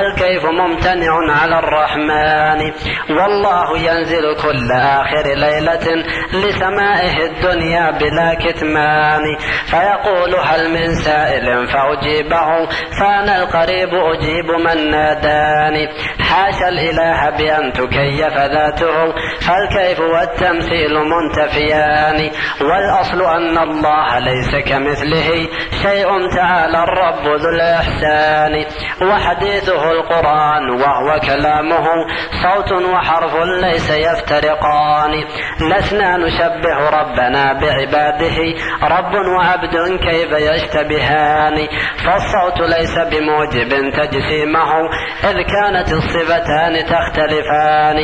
والكيف 0.07 0.45
ممتنع 0.45 1.31
على 1.41 1.59
الرحمن؟ 1.59 2.71
والله 3.09 3.77
ينزل 3.77 4.35
كل 4.43 4.71
آخر 4.71 5.23
ليلة 5.35 6.05
لسمائه 6.33 7.25
الدنيا 7.25 7.91
بلا 7.91 8.33
كتمان. 8.33 9.23
فيقول 9.65 10.35
هل 10.35 10.69
من 10.69 10.95
سائل 10.95 11.67
فأجيبه 11.67 12.47
فأنا 12.99 13.43
القريب 13.43 13.89
أجيب 13.93 14.51
من 14.51 14.89
ناداني. 14.91 15.87
حاشا 16.19 16.69
الإله 16.69 17.29
بأن 17.29 17.73
تكيف 17.73 18.37
ذاته 18.37 19.13
فالكيف 19.41 19.99
والتمثيل 19.99 20.93
منتفيان. 21.13 22.31
والأصل 22.61 23.21
أن 23.21 23.57
الله 23.57 24.19
ليس 24.19 24.55
كمثله 24.69 25.47
شيء 25.83 26.35
تعالى 26.35 26.83
الرب 26.83 27.23
ذو 27.41 27.49
الإحسان. 27.49 28.65
وحديثه 29.01 29.86
القرآن 29.91 30.69
وهو 30.69 31.19
كلامه 31.19 31.85
صوت 32.43 32.71
وحرف 32.71 33.35
ليس 33.35 33.89
يفترقان. 33.89 35.11
لسنا 35.71 36.17
نشبه 36.17 36.89
ربنا 36.89 37.53
بعباده 37.53 38.38
رب 38.83 39.13
وعبد 39.38 39.99
كيف 39.99 40.31
يشتبهان؟ 40.31 41.67
فالصوت 42.05 42.59
ليس 42.77 42.95
بموجب 42.99 43.91
تجسيمه 43.91 44.69
إذ 45.23 45.38
كانت 45.41 45.93
الصفتان 45.93 46.85
تختلفان. 46.85 47.97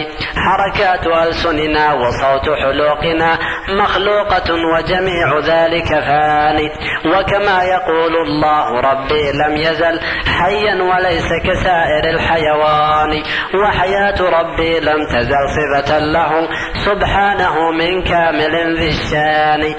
حركات 0.43 1.07
ألسننا 1.07 1.93
وصوت 1.93 2.49
حلوقنا 2.49 3.37
مخلوقة 3.69 4.53
وجميع 4.73 5.39
ذلك 5.39 5.87
فاني 5.87 6.71
وكما 7.05 7.63
يقول 7.63 8.15
الله 8.27 8.79
ربي 8.79 9.31
لم 9.31 9.57
يزل 9.57 9.99
حيا 10.39 10.75
وليس 10.83 11.29
كسائر 11.73 12.09
الحيوان. 12.09 13.23
وحياة 13.63 14.21
ربي 14.21 14.79
لم 14.79 15.05
تزل 15.05 15.49
صفة 15.55 15.99
له 15.99 16.31
سبحانه 16.73 17.71
من 17.71 18.03
كامل 18.03 18.77
ذي 18.77 18.87
الشان. 18.87 19.75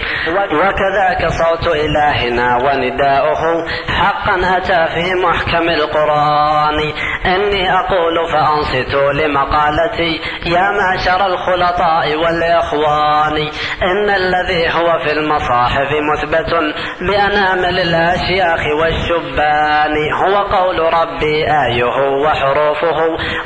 وكذاك 0.52 1.26
صوت 1.26 1.66
إلهنا 1.74 2.56
ونداؤه. 2.56 3.66
حقا 3.88 4.56
أتى 4.56 4.86
في 4.94 5.14
محكم 5.14 5.68
القرآن. 5.68 6.92
إني 7.26 7.72
أقول 7.72 8.16
فأنصتوا 8.32 9.12
لمقالتي. 9.12 10.20
يا 10.46 10.70
معشر 10.70 11.26
الخلطاء 11.26 12.16
والإخوان. 12.16 13.36
إن 13.82 14.10
الذي 14.10 14.68
هو 14.70 14.98
في 14.98 15.12
المصاحف 15.12 15.88
مثبت 16.12 16.54
بأنامل 17.00 17.80
الأشياخ 17.80 18.60
والشبان. 18.80 19.94
هو 20.24 20.36
قول 20.36 20.80
ربي 20.80 21.46
آيه 21.84 22.22
وحروفه 22.24 22.98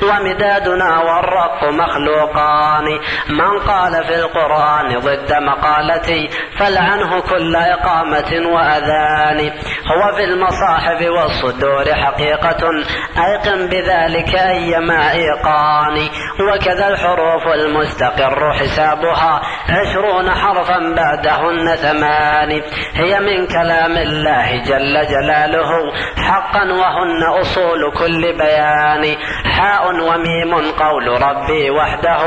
ومدادنا 0.03 0.99
والرق 0.99 1.65
مخلوقان. 1.65 2.85
من 3.29 3.59
قال 3.59 4.05
في 4.05 4.15
القرآن 4.15 4.99
ضد 4.99 5.33
مقالتي 5.33 6.29
فلعنه 6.59 7.21
كل 7.21 7.57
إقامة 7.57 8.47
وأذان. 8.55 9.51
هو 9.87 10.13
في 10.17 10.25
المصاحف 10.25 11.03
والصدور 11.03 11.95
حقيقة. 11.95 12.71
أيقن 13.19 13.67
بذلك 13.69 14.35
أيما 14.35 15.13
إيقان. 15.13 16.09
وكذا 16.53 16.89
الحروف 16.89 17.47
المستقر 17.47 18.53
حسابها. 18.53 19.41
عشرون 19.69 20.31
حرفا 20.31 20.95
بعدهن 20.97 21.77
ثمان. 21.77 22.63
هي 22.95 23.21
من 23.21 23.47
كلام 23.47 23.93
الله 23.93 24.63
جل 24.63 25.07
جلاله. 25.07 25.71
حقا 26.17 26.65
وهن 26.65 27.41
أصول 27.41 27.93
كل 27.99 28.28
بيان 28.33 29.17
حاء 29.45 29.87
وميم 29.87 30.55
قول 30.73 31.23
ربي 31.23 31.71
وحده 31.71 32.19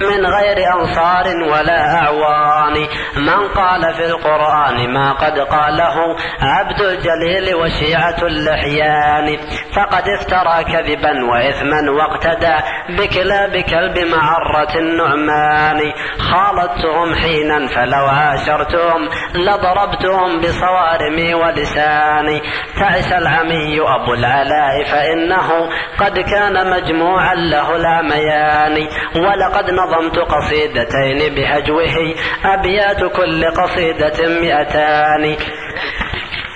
من 0.00 0.26
غير 0.26 0.58
أنصار 0.74 1.26
ولا 1.52 2.02
أعوان. 2.02 2.86
من 3.16 3.48
قال 3.48 3.94
في 3.94 4.06
القرآن 4.06 4.92
ما 4.92 5.12
قد 5.12 5.38
قاله 5.38 6.16
عبد 6.40 6.80
الجليل 6.80 7.54
وشيعة 7.54 8.22
اللحيان. 8.22 9.38
فقد 9.76 10.08
افترى 10.08 10.64
كذبا 10.64 11.24
وإثما 11.30 11.90
واقتدى 11.90 12.56
بكلاب 12.88 13.56
كلب 13.56 13.98
معرة 13.98 14.78
النعمان. 14.78 15.92
خالطتهم 16.18 17.14
حينا 17.14 17.66
فلو 17.66 18.06
عاشرتهم 18.06 19.08
لضربتهم 19.34 20.40
بصوارمي 20.40 21.34
ولساني 21.34 22.42
تعس 22.78 23.12
العمي 23.12 23.80
أبو 23.80 24.14
العلاء 24.14 24.84
فإنه 24.84 25.49
قد 25.98 26.18
كان 26.18 26.70
مجموعا 26.70 27.34
له 27.34 27.76
العميان 27.76 28.88
ولقد 29.16 29.70
نظمت 29.70 30.18
قصيدتين 30.18 31.34
بهجوه 31.34 32.14
أبيات 32.44 33.04
كل 33.04 33.44
قصيدة 33.62 34.28
مئتان. 34.40 35.36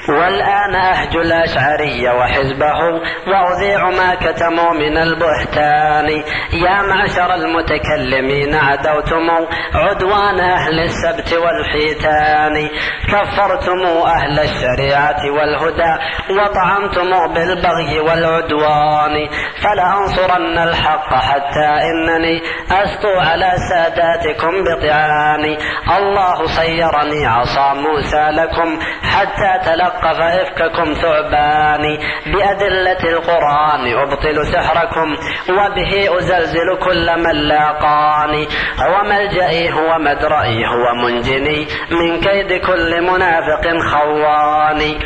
والآن 0.09 0.75
أهج 0.75 1.17
الأشعري 1.17 2.09
وحزبه 2.09 2.79
وأذيع 3.27 3.91
ما 3.91 4.15
كتموا 4.15 4.73
من 4.73 4.99
البهتان. 4.99 6.09
يا 6.53 6.83
معشر 6.83 7.35
المتكلمين 7.35 8.55
عدوتم 8.55 9.31
عدوان 9.75 10.41
أهل 10.41 10.81
السبت 10.81 11.33
والحيتان. 11.33 12.69
كفرتم 13.09 13.83
أهل 14.07 14.39
الشريعة 14.39 15.31
والهدى 15.31 15.95
وطعنتم 16.31 17.35
بالبغي 17.35 18.01
والعدوان. 18.01 19.29
فلأنصرن 19.63 20.59
الحق 20.59 21.15
حتى 21.15 21.67
إنني 21.91 22.43
أسطو 22.71 23.21
على 23.21 23.53
ساداتكم 23.71 24.53
بطعاني 24.65 25.59
الله 25.97 26.47
صيرني 26.47 27.27
عصا 27.27 27.75
موسى 27.75 28.31
لكم 28.31 28.79
حتى 29.03 29.65
تلقى 29.65 29.94
تلقف 29.95 30.21
إفككم 30.21 30.93
ثعبان 30.93 31.99
بأدلة 32.27 33.13
القرآن 33.13 33.99
أبطل 33.99 34.47
سحركم 34.47 35.17
وبه 35.51 36.19
أزلزل 36.19 36.79
كل 36.85 37.19
من 37.19 37.35
لاقاني 37.35 38.47
هو 38.81 39.03
ملجئي 39.05 39.73
هو 39.73 39.99
مدرئي 39.99 40.67
هو 40.67 40.95
منجني 40.95 41.67
من 41.91 42.21
كيد 42.21 42.61
كل 42.61 43.03
منافق 43.03 43.79
خواني 43.79 44.99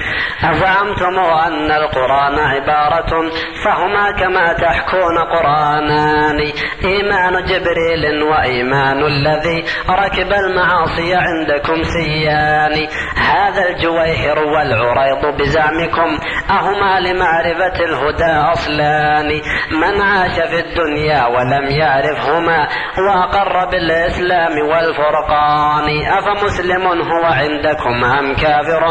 أزعمتم 0.45 1.19
أن 1.19 1.71
القرآن 1.71 2.39
عبارة 2.39 3.31
فهما 3.65 4.11
كما 4.11 4.53
تحكون 4.53 5.19
قرآنان 5.19 6.53
إيمان 6.85 7.45
جبريل 7.45 8.23
وإيمان 8.23 9.05
الذي 9.05 9.65
ركب 9.91 10.33
المعاصي 10.33 11.15
عندكم 11.15 11.83
سيان 11.83 12.89
هذا 13.17 13.69
الجويهر 13.69 14.39
والعريض 14.81 15.37
بزعمكم 15.37 16.19
أهما 16.51 17.01
لمعرفة 17.01 17.85
الهدى 17.85 18.51
أصلان. 18.53 19.41
من 19.71 20.03
عاش 20.03 20.41
في 20.41 20.61
الدنيا 20.61 21.27
ولم 21.27 21.71
يعرفهما 21.71 22.69
وأقر 23.09 23.71
بالإسلام 23.71 24.53
والفرقان 24.69 26.07
أفمسلم 26.19 26.87
هو 26.87 27.25
عندكم 27.25 28.05
أم 28.05 28.35
كافر؟ 28.35 28.91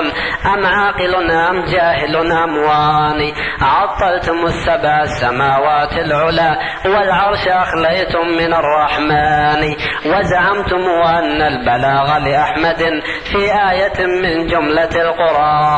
أم 0.53 0.65
عاقل 0.65 1.31
أم 1.31 1.65
جاهل 1.65 2.31
أم 2.31 2.57
واني 2.57 3.33
عطلتم 3.61 4.45
السبع 4.45 5.01
السماوات 5.01 5.93
العلى 5.93 6.57
والعرش 6.85 7.47
أخليتم 7.47 8.27
من 8.37 8.53
الرحمن. 8.53 9.75
وزعمتم 10.05 10.83
أن 11.05 11.41
البلاغ 11.41 12.17
لأحمد 12.17 13.01
في 13.31 13.41
آية 13.71 14.05
من 14.05 14.47
جملة 14.47 14.89
القرآن. 14.95 15.76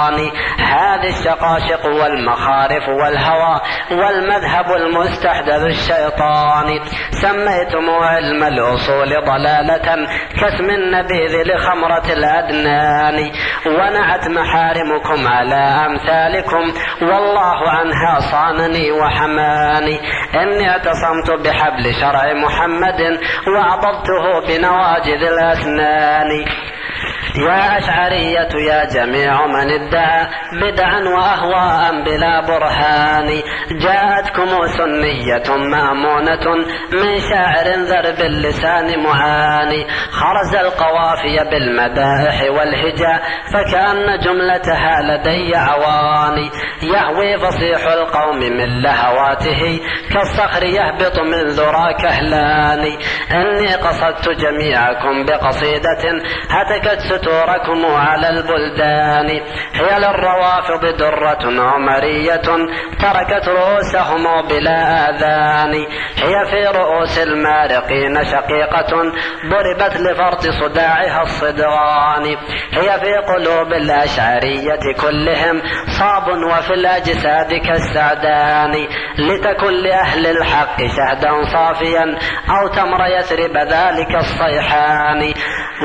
هذه 0.60 1.10
الشقاشق 1.10 1.86
والمخارف 1.86 2.88
والهوى 2.88 3.62
والمذهب 3.92 4.66
المستحدث 4.72 5.64
الشيطان. 5.66 6.80
سميتم 7.12 7.90
علم 7.90 8.44
الأصول 8.44 9.10
ضلالة 9.26 10.08
كاسم 10.42 10.70
النبيذ 10.70 11.44
لخمرة 11.46 12.14
الأدنان. 12.14 13.32
ونعت 13.66 14.28
محارمكم 14.28 15.28
على 15.28 15.86
أمثالكم. 15.86 16.74
والله 17.02 17.70
عنها 17.70 18.20
صانني 18.20 18.92
وحماني. 18.92 20.00
إني 20.36 20.70
اعتصمت 20.70 21.32
بحبل 21.46 21.94
شرع 22.02 22.34
محمد 22.34 23.20
وعضدته 23.56 24.48
بنواجذ 24.48 25.24
الأسنان. 25.24 26.46
يا 27.36 27.78
أشعرية 27.78 28.50
يا 28.70 28.86
جميع 28.86 29.48
من 29.48 29.70
ادعى 29.90 30.28
بدعا 30.62 31.00
وأهواء 31.00 32.04
بلا 32.06 32.42
برهان. 32.42 33.42
جاءتكم 33.72 34.68
سنية 34.78 35.58
مأمونة 35.58 36.46
من 36.92 37.20
شاعر 37.30 37.68
ذر 37.68 38.16
باللسان 38.20 39.04
معاني. 39.04 39.88
خرز 40.12 40.56
القوافي 40.56 41.38
بالمدائح 41.52 42.42
والهجا 42.42 43.20
فكأن 43.54 44.20
جملتها 44.20 45.02
لدي 45.02 45.56
عواني 45.56 46.50
يهوي 46.84 47.38
فصيح 47.38 47.88
القوم 47.88 48.40
من 48.40 48.82
لهواته 48.82 49.80
كالصخر 50.14 50.64
يهبط 50.64 51.20
من 51.20 51.46
ذرى 51.48 51.94
كهلان. 52.02 52.84
إني 53.32 53.76
قصدت 53.76 54.30
جميعكم 54.30 55.26
بقصيدة 55.26 56.04
هتكت 56.50 57.00
ستوركم 57.00 57.86
على 57.86 58.30
البلدان. 58.30 59.30
هي 59.80 60.00
للروافض 60.00 60.98
درة 60.98 61.62
عمرية 61.62 62.42
تركت 63.00 63.48
رؤوسهم 63.48 64.48
بلا 64.48 65.10
آذان. 65.10 65.74
هي 66.24 66.46
في 66.52 66.78
رؤوس 66.78 67.20
المارقين 67.20 68.24
شقيقة 68.24 68.92
ضربت 69.50 69.98
لفرط 69.98 70.42
صداعها 70.42 71.22
الصدغان 71.22 72.26
هي 72.72 73.00
في 73.00 73.14
قلوب 73.34 73.74
الأشعرية 73.74 74.94
كلهم 75.02 75.62
صاب 76.00 76.28
وفي 76.28 76.74
الأجساد 76.74 77.54
كالسعدان. 77.54 78.88
لتكن 79.20 79.74
لأهل 79.74 80.26
الحق 80.26 80.78
شهدا 80.78 81.44
صافيا 81.54 82.06
أو 82.50 82.68
تمر 82.68 83.06
يثرب 83.20 83.58
ذلك 83.58 84.16
الصيحان. 84.16 85.34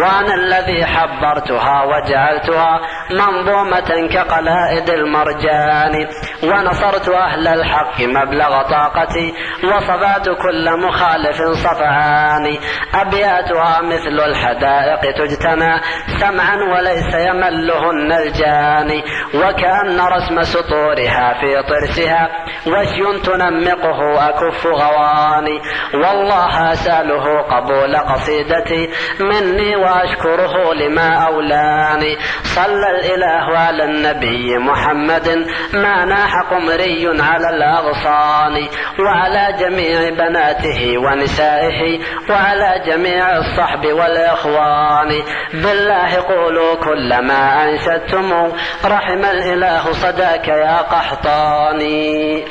وأنا 0.03 0.35
الذي 0.35 0.85
حبرتها 0.85 1.85
وجعلتها 1.85 2.81
منظومة 3.11 3.84
كقلائد 3.93 4.91
المرجان 4.91 6.07
ونصرت 6.43 7.09
أهل 7.09 7.49
الحق 7.49 8.01
مبلغ 8.01 8.63
طاقتي 8.63 9.35
وصفات 9.65 10.25
كل 10.29 10.81
مخالف 10.87 11.37
صفعان 11.53 12.59
أبياتها 12.95 13.81
مثل 13.83 14.21
الحدائق 14.21 15.01
تجتمع 15.01 15.81
سمعا 16.21 16.57
وليس 16.57 17.15
يملهن 17.15 18.13
الجاني. 18.13 19.05
وكأن 19.35 20.01
رسم 20.01 20.43
سطورها 20.43 21.35
في 21.41 21.63
طرسها 21.63 22.29
وشي 22.67 23.21
تنمقه 23.21 24.29
أكف 24.29 24.67
غواني. 24.67 25.61
والله 25.95 26.73
أسأله 26.73 27.41
قبول 27.41 27.97
قصيدتي 27.97 28.91
مني 29.21 29.77
وأشكره 29.77 30.75
لما 30.75 31.27
أولاني. 31.27 32.17
صلى 32.43 32.91
الإله 32.91 33.64
على 33.65 33.85
النبي 33.85 34.59
محمد 34.59 35.47
ما 35.75 36.05
ناح 36.05 36.41
قمري 36.51 37.23
على 37.23 37.57
الأغصان 37.57 38.69
وعلى 38.99 39.57
جميع 39.61 40.11
بناته 40.11 40.99
ونسائه 40.99 42.01
وعلى 42.31 42.83
جميع 42.87 43.37
الصحب 43.37 43.87
والإخوان. 43.87 45.23
بالله 45.55 46.17
قولوا 46.17 46.75
كل 46.75 47.27
ما 47.27 47.65
أنشدتم. 47.65 48.53
رحم 48.85 49.25
الإله 49.25 49.93
صداك 49.93 50.49
يا 50.49 50.77
قحطاني. 50.77 52.45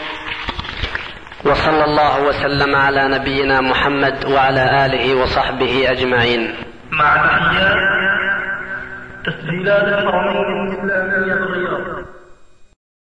وصلى 1.45 1.85
الله 1.85 2.21
وسلم 2.21 2.75
على 2.75 3.07
نبينا 3.07 3.61
محمد 3.61 4.25
وعلى 4.25 4.85
آله 4.85 5.15
وصحبه 5.15 5.91
أجمعين. 5.91 6.55
مع 6.91 7.15
تحيات 7.15 8.42
تسجيلات 9.25 9.83
الحرمين 9.83 10.67
الإسلامية 10.67 11.33
الرياض 11.33 12.05